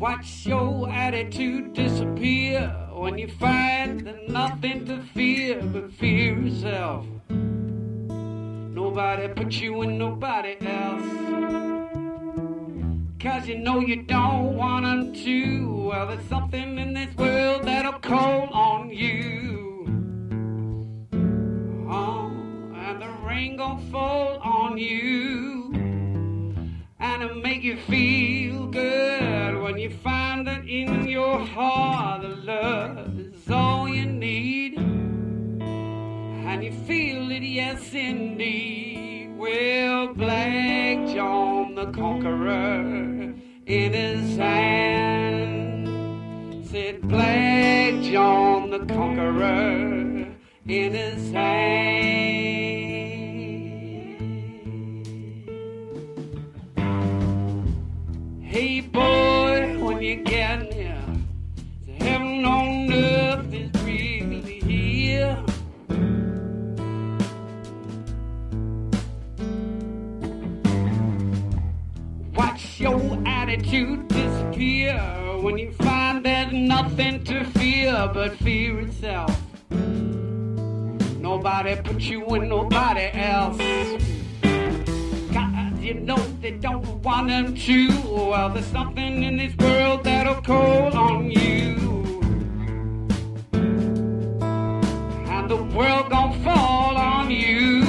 [0.03, 7.05] Watch your attitude disappear when you find that nothing to fear but fear yourself.
[7.29, 11.05] Nobody put you in nobody else.
[13.17, 15.73] Cause you know you don't want them to.
[15.73, 19.85] Well, there's something in this world that'll call on you.
[21.89, 22.29] Oh,
[22.75, 25.62] and the rain gonna fall on you
[27.03, 33.19] and it'll make you feel good when you find that in your heart the love
[33.19, 34.77] is all you need.
[34.77, 39.35] And you feel it yes indeed.
[39.37, 43.33] Well black john the conqueror
[43.65, 45.89] in his hand
[46.65, 50.27] said black john the conqueror
[50.65, 52.82] in his hand
[58.93, 61.01] boy, when you get near,
[61.99, 65.43] heaven on earth is really here.
[72.35, 74.97] Watch your attitude disappear
[75.41, 79.35] when you find there's nothing to fear but fear itself.
[81.19, 84.22] Nobody put you in nobody else
[85.83, 87.87] you know they don't want them to.
[88.07, 91.75] Well, there's something in this world that'll call on you.
[95.27, 97.83] And the world gonna fall on you.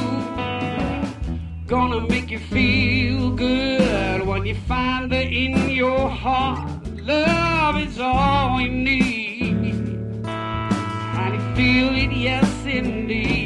[1.69, 6.69] Gonna make you feel good when you find that in your heart
[7.01, 10.25] love is all we need.
[10.27, 13.44] And you feel it, yes, indeed.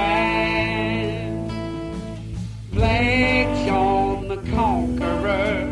[0.00, 1.48] man.
[3.66, 5.69] John, on the conqueror.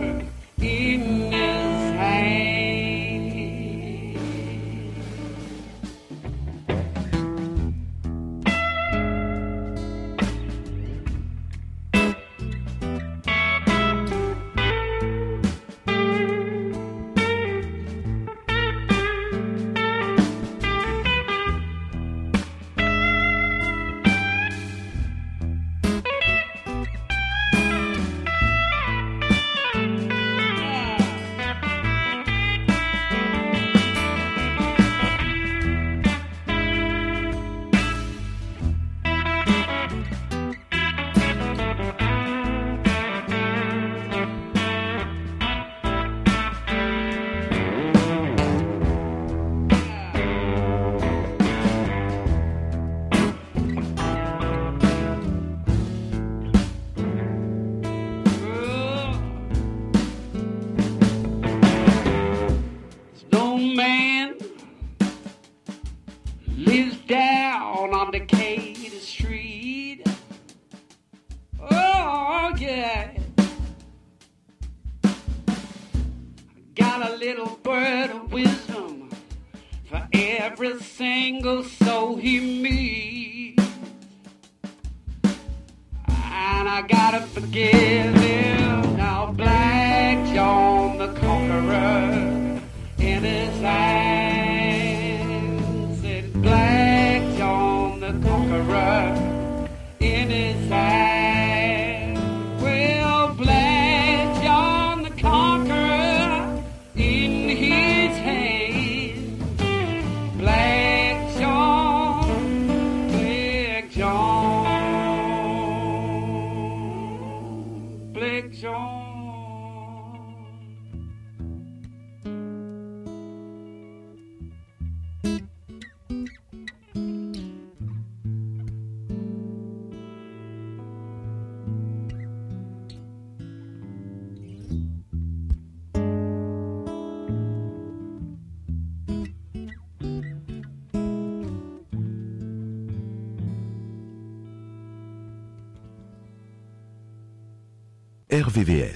[67.79, 68.68] on on the case.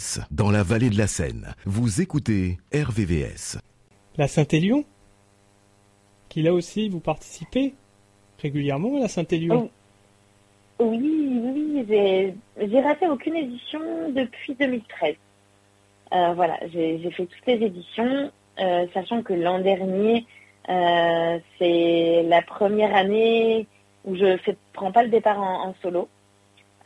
[0.03, 1.55] RVVS, dans la vallée de la Seine.
[1.65, 3.59] Vous écoutez RVVS.
[4.17, 4.85] La Saint-Élion
[6.29, 7.75] Qui là aussi, vous participez
[8.41, 9.71] régulièrement à la Saint-Élion
[10.81, 13.81] Oui, oui, j'ai j'ai raté aucune édition
[14.11, 15.15] depuis 2013.
[16.13, 20.27] Euh, voilà, j'ai j'ai fait toutes les éditions, euh, sachant que l'an dernier,
[20.69, 23.67] euh, c'est la première année
[24.05, 26.09] où je ne prends pas le départ en, en solo.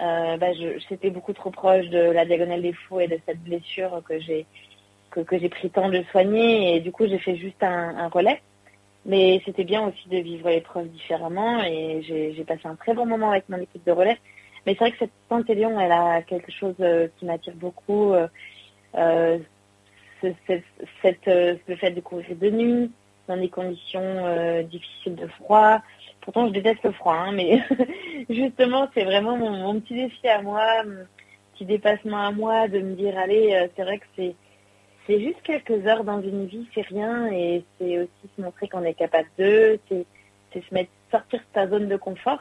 [0.00, 0.48] Euh, bah,
[0.88, 4.46] C'était beaucoup trop proche de la diagonale des fous et de cette blessure que j'ai
[5.10, 8.42] que, j'ai pris temps de soigner et du coup j'ai fait juste un, relais.
[9.06, 13.30] Mais c'était bien aussi de vivre l'épreuve différemment et j'ai passé un très bon moment
[13.30, 14.18] avec mon équipe de relais.
[14.66, 18.12] Mais c'est vrai que cette Saint-Élion, elle a quelque chose euh, qui m'attire beaucoup.
[18.12, 18.26] euh,
[18.96, 19.38] euh,
[20.22, 20.34] le
[21.76, 22.90] fait de courir de nuit
[23.28, 25.80] dans des conditions difficiles de froid.
[26.26, 27.60] Pourtant, je déteste le froid, hein, mais
[28.28, 30.82] justement, c'est vraiment mon, petit défi à moi,
[31.54, 35.86] petit dépassement à moi de me dire, allez, euh, c'est vrai que c'est juste quelques
[35.86, 39.78] heures dans une vie, c'est rien, et c'est aussi se montrer qu'on est capable d'eux,
[39.88, 40.04] c'est
[40.52, 42.40] se mettre, sortir de sa zone de confort.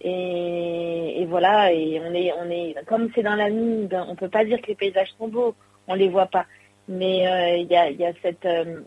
[0.00, 4.28] Et, voilà, et on est, on est, comme c'est dans la nuit, ben, on peut
[4.28, 5.54] pas dire que les paysages sont beaux,
[5.86, 6.46] on les voit pas.
[6.88, 8.80] Mais euh, il y, a, y a cette, euh,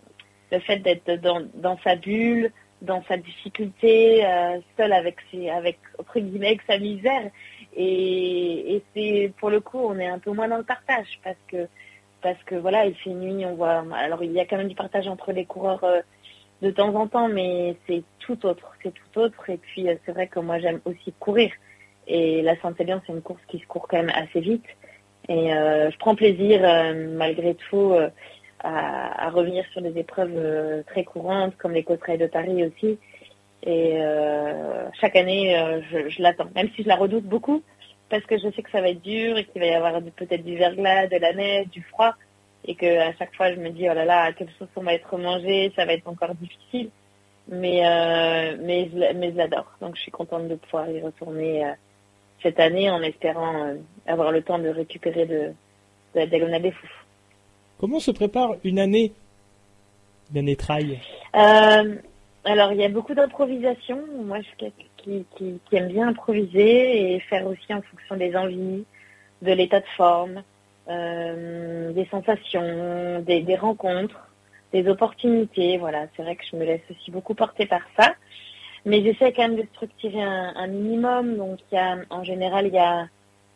[0.51, 2.51] le fait d'être dans sa bulle,
[2.81, 7.31] dans sa difficulté, euh, seul avec ses, avec entre guillemets sa misère.
[7.75, 11.37] Et, et c'est pour le coup, on est un peu moins dans le partage parce
[11.47, 11.67] que
[12.21, 13.83] parce que voilà, il fait nuit, on voit.
[13.93, 16.01] Alors il y a quand même du partage entre les coureurs euh,
[16.61, 19.49] de temps en temps, mais c'est tout autre, c'est tout autre.
[19.49, 21.51] Et puis euh, c'est vrai que moi j'aime aussi courir.
[22.07, 24.65] Et la Saint-Élion, c'est une course qui se court quand même assez vite.
[25.27, 26.61] Et euh, je prends plaisir
[26.93, 27.95] malgré tout
[28.65, 32.97] à, revenir sur des épreuves euh, très courantes comme les côtes de Paris aussi.
[33.63, 37.63] Et euh, chaque année, euh, je, l'attends, même si je la redoute beaucoup,
[38.09, 40.43] parce que je sais que ça va être dur et qu'il va y avoir peut-être
[40.43, 42.13] du verglas, de la neige, du froid,
[42.65, 44.93] et que à chaque fois je me dis oh là là, quelle sauce on va
[44.93, 46.89] être mangé, ça va être encore difficile.
[47.47, 47.81] Mais
[48.59, 51.73] mais je, mais je l'adore, donc je suis contente de pouvoir y retourner
[52.41, 53.73] cette année en espérant
[54.07, 57.04] avoir le temps de récupérer de, de la diagonale des fous.
[57.79, 59.11] Comment se prépare une année
[60.31, 60.99] Une année trail
[61.35, 61.95] Euh,
[62.45, 64.01] alors, il y a beaucoup d'improvisation.
[64.23, 68.85] Moi, je suis qui, aime bien improviser et faire aussi en fonction des envies,
[69.41, 70.41] de l'état de forme,
[70.87, 74.29] euh, des sensations, des, rencontres,
[74.71, 75.77] des opportunités.
[75.77, 78.13] Voilà, c'est vrai que je me laisse aussi beaucoup porter par ça.
[78.85, 81.35] Mais j'essaie quand même de structurer un, un minimum.
[81.35, 83.07] Donc, y a, en général, il y a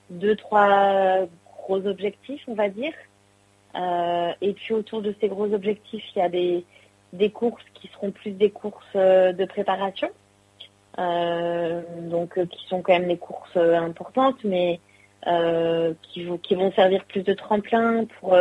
[0.10, 1.26] deux, trois
[1.64, 2.94] gros objectifs, on va dire.
[3.76, 8.12] Euh, et puis autour de ces gros objectifs, il y a des, courses qui seront
[8.12, 10.10] plus des courses euh, de préparation,
[10.98, 14.80] euh, donc qui sont quand même des courses importantes, mais
[16.02, 18.36] qui, vont, servir plus de tremplin pour,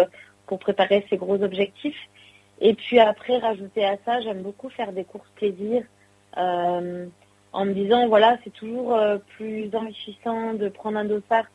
[0.60, 2.08] préparer ces gros objectifs.
[2.60, 5.82] Et puis après, rajouter à ça, j'aime beaucoup faire des courses plaisir
[6.36, 8.96] en me disant, voilà, c'est toujours
[9.36, 11.46] plus enrichissant de prendre un dossard,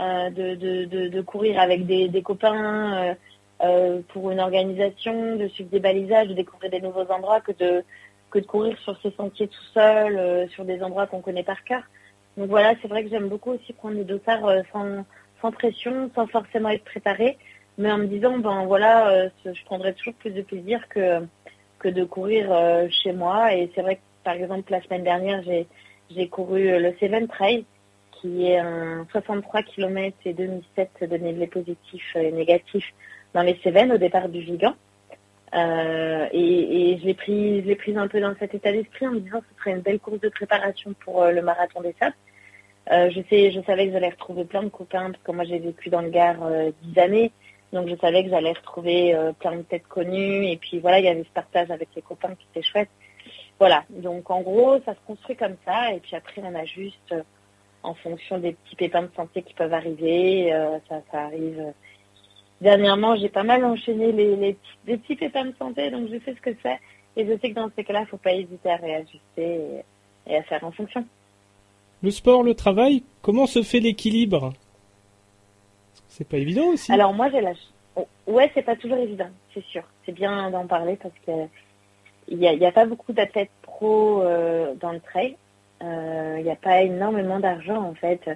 [0.00, 3.14] de, de, courir avec des, copains euh,
[3.62, 7.84] euh, pour une organisation, de suivre des balisages, de découvrir des nouveaux endroits que de,
[8.30, 11.62] que de courir sur ces sentiers tout seul, euh, sur des endroits qu'on connaît par
[11.64, 11.82] cœur.
[12.36, 15.04] Donc voilà, c'est vrai que j'aime beaucoup aussi prendre des dossards euh, sans,
[15.42, 17.36] sans pression, sans forcément être préparé,
[17.76, 21.26] mais en me disant, ben voilà, euh, je prendrai toujours plus de plaisir que,
[21.78, 23.54] que de courir euh, chez moi.
[23.54, 25.66] Et c'est vrai que par exemple, la semaine dernière, j'ai
[26.10, 27.64] j'ai couru euh, le Seven Trail,
[28.20, 32.84] qui est un 63 km et 2007 de dénivelé positif et négatif
[33.34, 34.74] dans les Cévennes au départ du Vigan.
[35.54, 39.46] Euh, et, je l'ai prise un peu dans cet état d'esprit en me disant que
[39.52, 42.14] ce serait une belle course de préparation pour euh, le marathon des sables.
[42.90, 45.58] Euh, je sais, je savais que j'allais retrouver plein de copains parce que moi j'ai
[45.58, 47.30] vécu dans le Gard euh, dix années,
[47.72, 51.04] donc je savais que j'allais retrouver euh, plein de têtes connues et puis voilà, il
[51.04, 52.88] y avait ce partage avec les copains qui était chouette.
[53.60, 57.22] Voilà, donc en gros ça se construit comme ça et puis après on ajuste euh,
[57.82, 60.52] en fonction des petits pépins de santé qui peuvent arriver.
[60.52, 61.72] euh, ça, ça arrive.
[62.60, 66.18] Dernièrement, j'ai pas mal enchaîné les, les, petits- les petits pépins de santé, donc je
[66.24, 66.78] sais ce que c'est.
[67.16, 69.84] Et je sais que dans ces cas-là, il faut pas hésiter à réajuster et,
[70.26, 71.04] et à faire en fonction.
[72.02, 74.52] Le sport, le travail, comment se fait l'équilibre?
[76.08, 76.92] C'est pas évident aussi.
[76.92, 77.52] Alors moi, j'ai la...
[77.96, 79.82] oh, Ouais, c'est pas toujours évident, c'est sûr.
[80.04, 81.32] C'est bien d'en parler parce que
[82.28, 85.36] il y a, il y a pas beaucoup d'athlètes pro euh, dans le trail.
[85.82, 88.28] Euh, Il n'y a pas énormément d'argent en fait.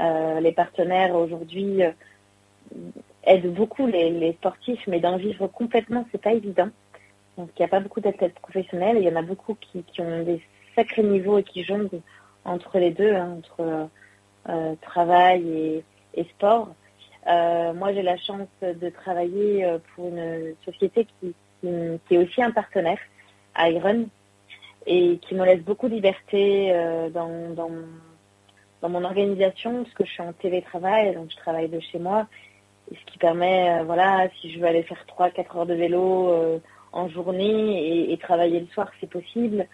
[0.00, 1.90] Euh, les partenaires aujourd'hui euh,
[3.24, 6.68] aident beaucoup les, sportifs, mais d'en vivre complètement, c'est pas évident.
[7.36, 8.98] Donc il n'y a pas beaucoup d'athlètes professionnels.
[8.98, 10.42] Il y en a beaucoup qui, ont des
[10.74, 12.00] sacrés niveaux et qui jonglent
[12.44, 13.88] entre les deux, hein, entre
[14.48, 15.82] euh, travail
[16.14, 16.74] et, sport.
[17.26, 21.68] Euh, moi, j'ai la chance de travailler euh, pour une société qui, qui,
[22.06, 22.98] qui est aussi un partenaire,
[23.58, 24.06] Iron,
[24.88, 27.28] et qui me laisse beaucoup de liberté euh, dans,
[28.88, 32.26] mon organisation, parce que je suis en télétravail, donc je travaille de chez moi,
[32.90, 36.58] ce qui permet, euh, voilà, si je veux aller faire 3-4 heures de vélo euh,
[36.92, 39.68] en journée et, travailler le soir, c'est possible.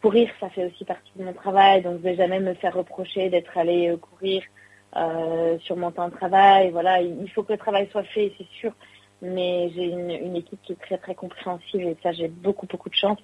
[0.00, 3.28] Courir, ça fait aussi partie de mon travail, donc je vais jamais me faire reprocher
[3.28, 4.44] d'être allé courir
[5.62, 6.70] sur mon temps de travail.
[6.70, 8.72] Voilà, il il faut que le travail soit fait, c'est sûr.
[9.20, 12.88] Mais j'ai une, une équipe qui est très très compréhensive et ça j'ai beaucoup beaucoup
[12.88, 13.18] de chance.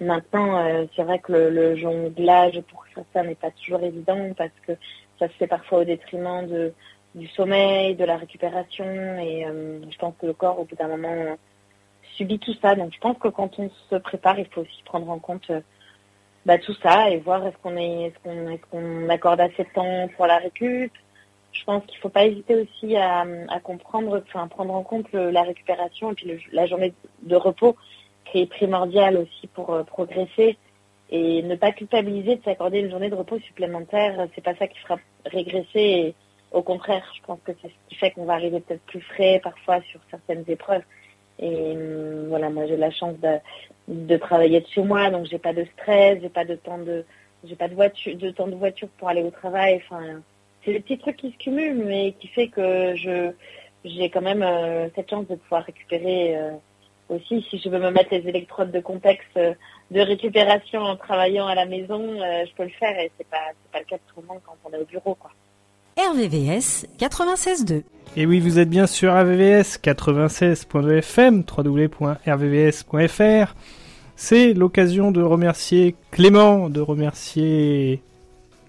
[0.00, 4.72] Maintenant, euh, c'est vrai que le, jonglage pour certains n'est pas toujours évident parce que
[5.18, 6.46] ça se fait parfois au détriment
[7.14, 10.88] du sommeil, de la récupération et euh, je pense que le corps au bout d'un
[10.88, 11.34] moment euh,
[12.16, 12.76] subit tout ça.
[12.76, 15.50] Donc je pense que quand on se prépare, il faut aussi prendre en compte
[16.46, 20.26] bah, tout ça et voir est-ce qu'on est, est-ce qu'on, accorde assez de temps pour
[20.26, 20.92] la récup.
[21.50, 23.24] Je pense qu'il faut pas hésiter aussi à,
[23.64, 26.92] comprendre, prendre en compte la récupération et puis la journée
[27.22, 27.74] de repos
[28.30, 30.56] qui est primordiale aussi pour euh, progresser
[31.10, 34.28] et ne pas culpabiliser de s'accorder une journée de repos supplémentaire.
[34.34, 35.68] C'est pas ça qui fera régresser.
[35.80, 36.14] Et
[36.52, 39.40] au contraire, je pense que c'est ce qui fait qu'on va arriver peut-être plus frais
[39.42, 40.82] parfois sur certaines épreuves.
[41.38, 43.38] Et hum, voilà, moi j'ai la chance de,
[43.88, 47.04] de travailler de chez moi, donc j'ai pas de stress, j'ai pas de temps de,
[47.44, 49.80] j'ai pas de voiture, de temps de voiture pour aller au travail.
[49.84, 50.20] Enfin,
[50.64, 53.30] c'est des petits trucs qui se cumulent, mais qui fait que je,
[53.84, 56.50] j'ai quand même euh, cette chance de pouvoir récupérer euh,
[57.08, 57.44] aussi.
[57.50, 59.54] Si je veux me mettre les électrodes de contexte euh,
[59.90, 63.52] de récupération en travaillant à la maison, euh, je peux le faire et c'est pas,
[63.62, 65.30] c'est pas le cas de tout le monde quand on est au bureau, quoi.
[65.98, 67.82] RVVS 96.2.
[68.16, 73.54] Et oui, vous êtes bien sur RVVS 96.2 FM, www.rvvs.fr.
[74.14, 78.02] C'est l'occasion de remercier Clément, de remercier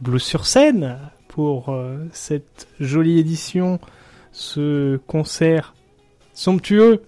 [0.02, 3.80] Bleu sur scène pour euh, cette jolie édition,
[4.32, 5.76] ce concert
[6.34, 7.04] somptueux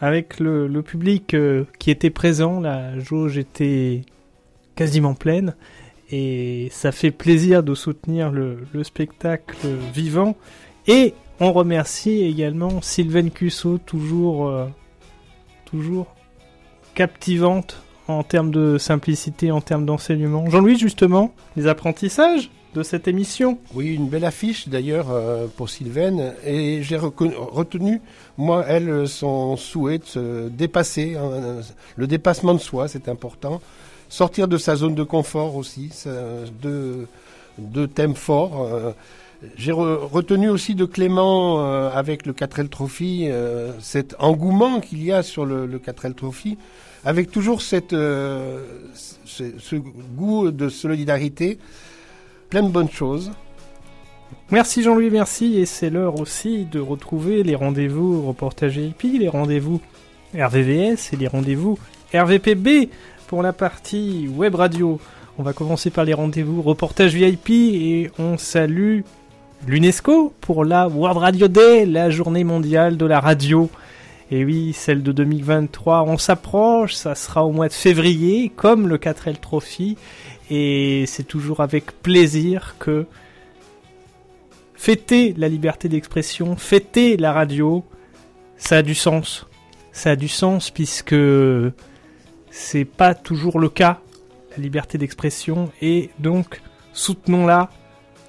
[0.00, 2.60] avec le, public euh, qui était présent.
[2.60, 4.02] La jauge était
[4.74, 5.54] quasiment pleine
[6.10, 10.36] et ça fait plaisir de soutenir le, le spectacle vivant.
[10.86, 14.66] Et on remercie également Sylvaine Cusso, euh,
[15.64, 16.06] toujours
[16.94, 20.48] captivante en termes de simplicité, en termes d'enseignement.
[20.48, 22.50] Jean-Louis, justement, les apprentissages?
[22.82, 23.58] Cette émission.
[23.74, 26.32] Oui, une belle affiche d'ailleurs euh, pour Sylvaine.
[26.44, 28.00] Et j'ai retenu,
[28.36, 31.16] moi, elle, son souhait de se dépasser.
[31.16, 31.60] hein,
[31.96, 33.60] le dépassement de soi, c'est important.
[34.08, 35.90] Sortir de sa zone de confort aussi.
[36.62, 37.06] deux,
[37.58, 38.62] deux thèmes forts.
[38.72, 38.92] euh.
[39.56, 45.04] J'ai re- retenu aussi de Clément euh, avec le 4L Trophy euh, cet engouement qu'il
[45.04, 46.56] y a sur le, le 4L Trophy,
[47.04, 48.64] avec toujours cette, euh,
[49.26, 51.58] ce, ce goût de solidarité,
[52.54, 53.32] plein de bonnes choses.
[54.52, 55.58] Merci Jean-Louis, merci.
[55.58, 59.80] Et c'est l'heure aussi de retrouver les rendez-vous reportage VIP, les rendez-vous
[60.38, 61.80] RVVS et les rendez-vous
[62.14, 62.90] RVPB
[63.26, 65.00] pour la partie web radio.
[65.36, 69.00] On va commencer par les rendez-vous reportage VIP et on salue
[69.66, 73.68] l'UNESCO pour la World Radio Day, la journée mondiale de la radio.
[74.30, 78.96] Et oui, celle de 2023, on s'approche, ça sera au mois de février, comme le
[78.96, 79.96] 4L Trophy.
[80.56, 83.06] Et c'est toujours avec plaisir que
[84.76, 87.84] fêter la liberté d'expression, fêter la radio,
[88.56, 89.48] ça a du sens.
[89.90, 91.16] Ça a du sens puisque
[92.50, 94.00] c'est pas toujours le cas.
[94.56, 97.68] la liberté d'expression et donc soutenons-la,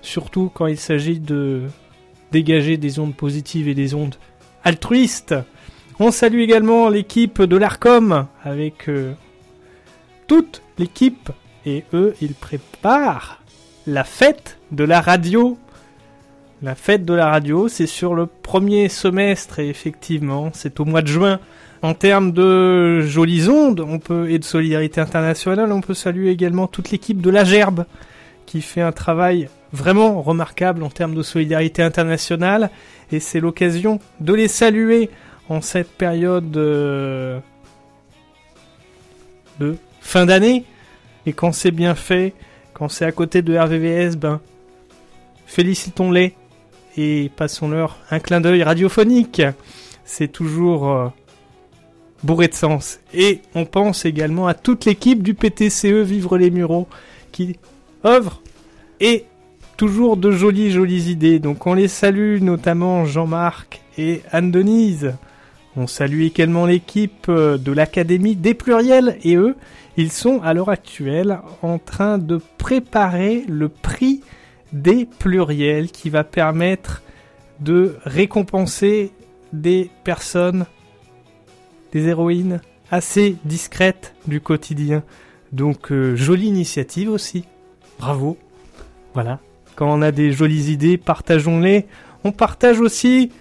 [0.02, 1.62] surtout quand il s'agit de
[2.32, 4.16] dégager des ondes positives et des ondes
[4.64, 5.36] altruistes.
[6.00, 9.14] On salue également l'équipe de l'ARCOM avec euh,
[10.26, 11.30] toute l'équipe
[11.66, 13.42] et eux, ils préparent
[13.88, 15.58] la fête de la radio.
[16.62, 21.02] La fête de la radio, c'est sur le premier semestre et effectivement, c'est au mois
[21.02, 21.40] de juin.
[21.82, 26.68] En termes de jolies ondes on peut, et de solidarité internationale, on peut saluer également
[26.68, 27.86] toute l'équipe de la Gerbe
[28.46, 32.70] qui fait un travail vraiment remarquable en termes de solidarité internationale
[33.12, 35.10] et c'est l'occasion de les saluer
[35.50, 37.40] en cette période euh,
[39.60, 40.66] de fin d'année
[41.26, 42.34] et quand c'est bien fait,
[42.74, 44.42] quand c'est à côté de RVVS, ben
[45.46, 46.34] félicitons-les
[46.98, 49.42] et passons-leur un clin d'œil radiophonique.
[50.06, 51.08] C'est toujours euh,
[52.24, 53.00] bourré de sens.
[53.14, 56.88] Et on pense également à toute l'équipe du PTCE Vivre les Mureaux
[57.32, 57.58] qui
[58.06, 58.42] œuvre
[59.00, 59.26] et
[59.78, 61.40] toujours de jolies jolies idées.
[61.40, 65.14] Donc on les salue notamment Jean-Marc et Anne-Denise.
[65.78, 69.56] On salue également l'équipe euh, de l'Académie des Pluriels et eux,
[69.98, 74.22] ils sont à l'heure actuelle en train de préparer le prix
[74.74, 77.02] des pluriels qui va permettre
[77.60, 79.12] de récompenser
[79.54, 80.66] des personnes,
[81.94, 82.60] des héroïnes
[82.92, 85.04] assez discrètes du quotidien.
[85.52, 87.46] Donc euh, jolie initiative aussi.
[88.00, 88.38] Bravo.
[89.14, 89.40] Voilà.
[89.76, 91.86] Quand on a des jolies idées, partageons-les.
[92.24, 93.32] On partage aussi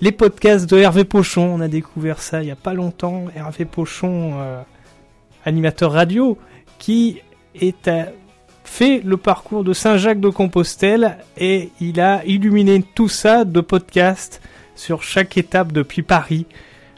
[0.00, 1.42] les podcasts de Hervé Pochon.
[1.54, 3.26] On a découvert ça il n'y a pas longtemps.
[3.36, 4.62] Hervé Pochon, euh,
[5.44, 6.38] animateur radio,
[6.78, 7.20] qui
[7.54, 7.88] est
[8.64, 14.40] fait le parcours de Saint-Jacques de Compostelle et il a illuminé tout ça de podcasts
[14.74, 16.46] sur chaque étape depuis Paris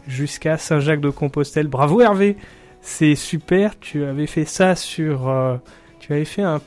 [0.06, 1.66] jusqu'à Saint-Jacques de Compostelle.
[1.66, 2.36] Bravo Hervé,
[2.80, 3.78] c'est super.
[3.78, 5.56] Tu avais fait ça sur, euh,
[5.98, 6.60] tu avais fait un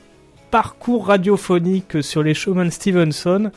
[0.50, 3.50] parcours radiophonique sur les showman Stevenson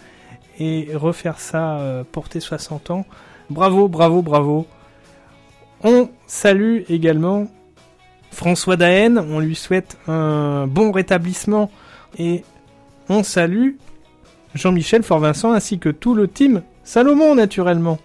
[0.60, 3.06] et refaire ça euh, pour tes 60 ans.
[3.50, 4.66] Bravo, bravo, bravo.
[5.84, 7.48] On salue également
[8.34, 11.72] François Daen, on lui souhaite un bon rétablissement
[12.18, 12.44] et
[13.10, 13.76] on salue
[14.56, 18.00] Jean-Michel Fort-Vincent ainsi que tout le team Salomon naturellement.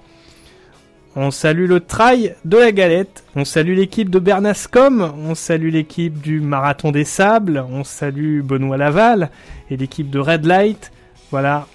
[1.17, 6.21] On salue le trail de la galette, on salue l'équipe de Bernascom, on salue l'équipe
[6.21, 9.31] du Marathon des Sables, on salue Benoît Laval
[9.71, 10.93] et l'équipe de Red Light.
[11.33, 11.67] Voilà,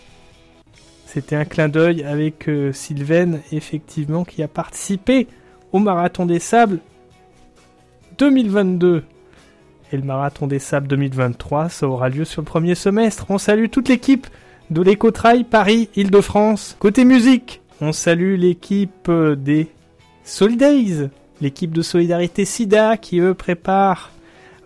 [1.06, 5.28] c'était un clin d'œil avec euh, Sylvain, effectivement, qui a participé
[5.74, 6.80] au Marathon des Sables
[8.18, 9.04] 2022.
[9.92, 13.26] Et le Marathon des Sables 2023, ça aura lieu sur le premier semestre.
[13.30, 14.28] On salue toute l'équipe
[14.72, 16.76] de l'Ecotrail Paris-Île-de-France.
[16.80, 19.68] Côté musique, on salue l'équipe des
[20.24, 21.10] Solidays,
[21.42, 24.12] l'équipe de Solidarité SIDA qui eux préparent,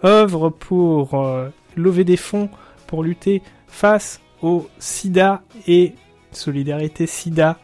[0.03, 2.49] œuvre pour euh, lever des fonds
[2.85, 5.93] pour lutter face au SIDA et
[6.31, 7.57] Solidarité SIDA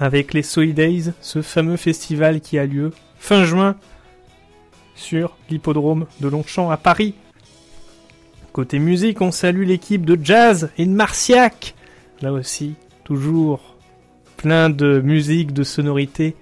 [0.00, 3.76] avec les Solidays, ce fameux festival qui a lieu fin juin
[4.94, 7.14] sur l'hippodrome de Longchamp à Paris.
[8.52, 11.74] Côté musique, on salue l'équipe de jazz et de Marciac.
[12.20, 12.74] Là aussi,
[13.04, 13.76] toujours
[14.36, 16.36] plein de musique, de sonorités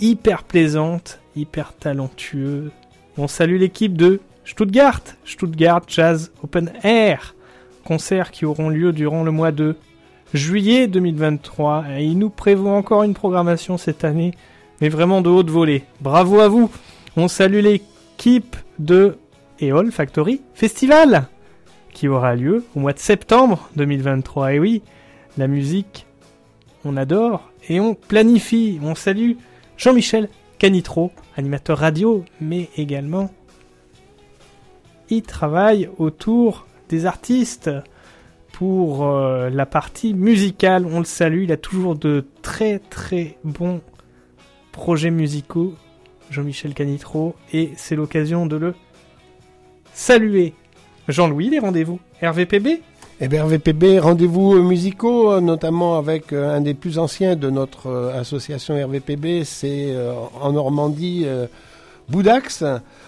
[0.00, 2.70] hyper plaisantes, hyper talentueux.
[3.16, 7.34] On salue l'équipe de Stuttgart, Stuttgart Jazz Open Air,
[7.84, 9.76] concerts qui auront lieu durant le mois de
[10.34, 11.84] juillet 2023.
[11.98, 14.32] Et il nous prévoit encore une programmation cette année,
[14.80, 15.84] mais vraiment de haute volée.
[16.00, 16.70] Bravo à vous!
[17.20, 19.18] On salue l'équipe de
[19.60, 21.26] EOL Factory Festival
[21.92, 24.52] qui aura lieu au mois de septembre 2023.
[24.52, 24.82] Et oui,
[25.36, 26.06] la musique,
[26.84, 28.78] on adore et on planifie.
[28.84, 29.32] On salue
[29.76, 30.28] Jean-Michel
[30.60, 33.32] Canitro, animateur radio, mais également
[35.10, 37.68] il travaille autour des artistes
[38.52, 40.86] pour euh, la partie musicale.
[40.86, 43.80] On le salue, il a toujours de très très bons
[44.70, 45.74] projets musicaux
[46.30, 48.74] Jean-Michel Canitro, et c'est l'occasion de le
[49.94, 50.54] saluer.
[51.08, 52.80] Jean-Louis, les rendez-vous RVPB
[53.20, 57.88] eh bien, RVPB, rendez-vous musicaux, euh, notamment avec euh, un des plus anciens de notre
[57.88, 59.92] euh, association RVPB, c'est
[60.40, 61.26] en Normandie,
[62.08, 62.64] Boudax.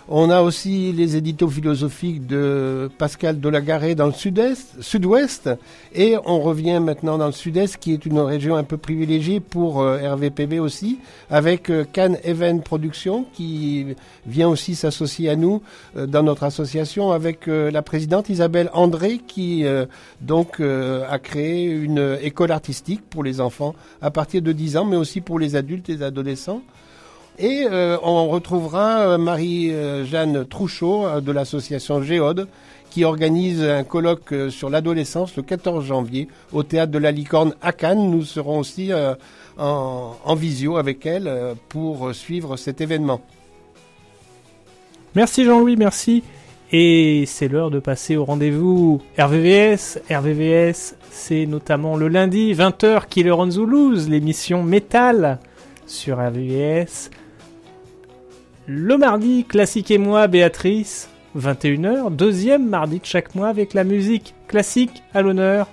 [0.09, 5.49] On a aussi les éditos philosophiques de Pascal Delagaré dans le sud-est, sud-ouest,
[5.95, 9.81] et on revient maintenant dans le sud-est, qui est une région un peu privilégiée pour
[9.81, 10.99] euh, RVPB aussi,
[11.31, 13.87] avec euh, Cannes Event Production, qui
[14.27, 15.63] vient aussi s'associer à nous
[15.97, 19.65] euh, dans notre association, avec la présidente Isabelle André, qui
[20.21, 24.97] donc a créé une école artistique pour les enfants à partir de 10 ans, mais
[24.97, 26.63] aussi pour les adultes et les adolescents.
[27.43, 32.49] Et euh, on retrouvera euh, Marie-Jeanne Trouchot euh, de l'association Géode
[32.91, 37.73] qui organise un colloque sur l'adolescence le 14 janvier au théâtre de la Licorne à
[37.73, 38.11] Cannes.
[38.11, 38.91] Nous serons aussi
[39.57, 43.21] en, visio avec elle pour suivre cet événement.
[45.15, 46.25] Merci Jean-Louis, merci.
[46.73, 50.01] Et c'est l'heure de passer au rendez-vous RVVS.
[50.11, 55.39] RVVS, c'est notamment le lundi 20h Killer on Toulouse, l'émission métal
[55.87, 57.11] sur RVVS.
[58.73, 64.33] Le mardi, Classique et moi, Béatrice, 21h, deuxième mardi de chaque mois avec la musique
[64.47, 65.67] classique à l'honneur.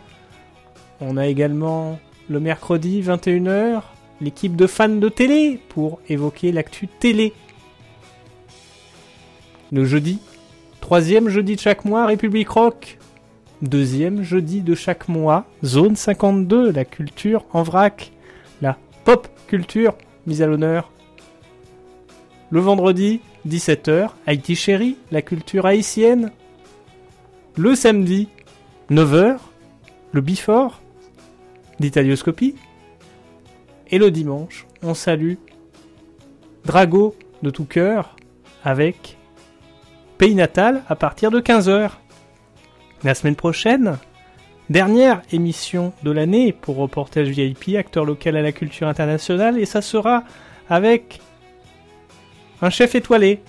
[1.00, 3.84] On a également le mercredi 21h,
[4.20, 7.34] l'équipe de fans de télé pour évoquer l'actu télé.
[9.72, 10.18] Le jeudi,
[10.82, 12.98] troisième jeudi de chaque mois, République Rock.
[13.62, 18.12] Deuxième jeudi de chaque mois, Zone 52, la culture en vrac.
[18.64, 18.76] La
[19.06, 19.94] pop culture
[20.26, 20.90] mise à l'honneur.
[22.50, 26.32] Le vendredi, 17h, Haïti Chéri, la culture haïtienne.
[27.58, 28.30] Le samedi,
[28.90, 29.38] 9h,
[30.14, 30.82] le Before,
[31.82, 32.56] d'Italioscopie.
[33.90, 35.36] Et le dimanche, on salue
[36.64, 38.16] Drago de tout cœur
[38.64, 39.18] avec
[40.18, 41.92] Pays Natal à partir de 15h.
[43.04, 43.98] La semaine prochaine,
[44.70, 49.82] dernière émission de l'année pour Reportage VIP, acteur local à la culture internationale, et ça
[49.82, 50.24] sera
[50.70, 51.20] avec
[52.62, 53.42] un chef étoilé.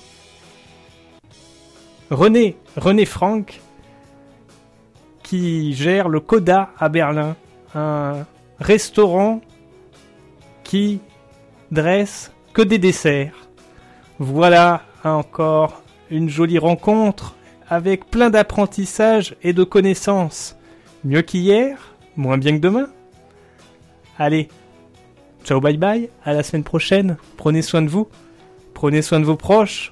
[2.10, 3.60] René, René Franck,
[5.22, 7.36] qui gère le Coda à Berlin,
[7.74, 8.24] un
[8.58, 9.40] restaurant
[10.64, 11.00] qui
[11.70, 13.48] dresse que des desserts.
[14.18, 17.36] Voilà encore une jolie rencontre
[17.68, 20.56] avec plein d'apprentissage et de connaissances.
[21.04, 22.88] Mieux qu'hier, moins bien que demain.
[24.18, 24.48] Allez,
[25.44, 28.08] ciao bye bye, à la semaine prochaine, prenez soin de vous,
[28.78, 29.90] prenez soin de vos proches.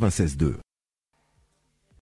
[0.00, 0.65] 96.2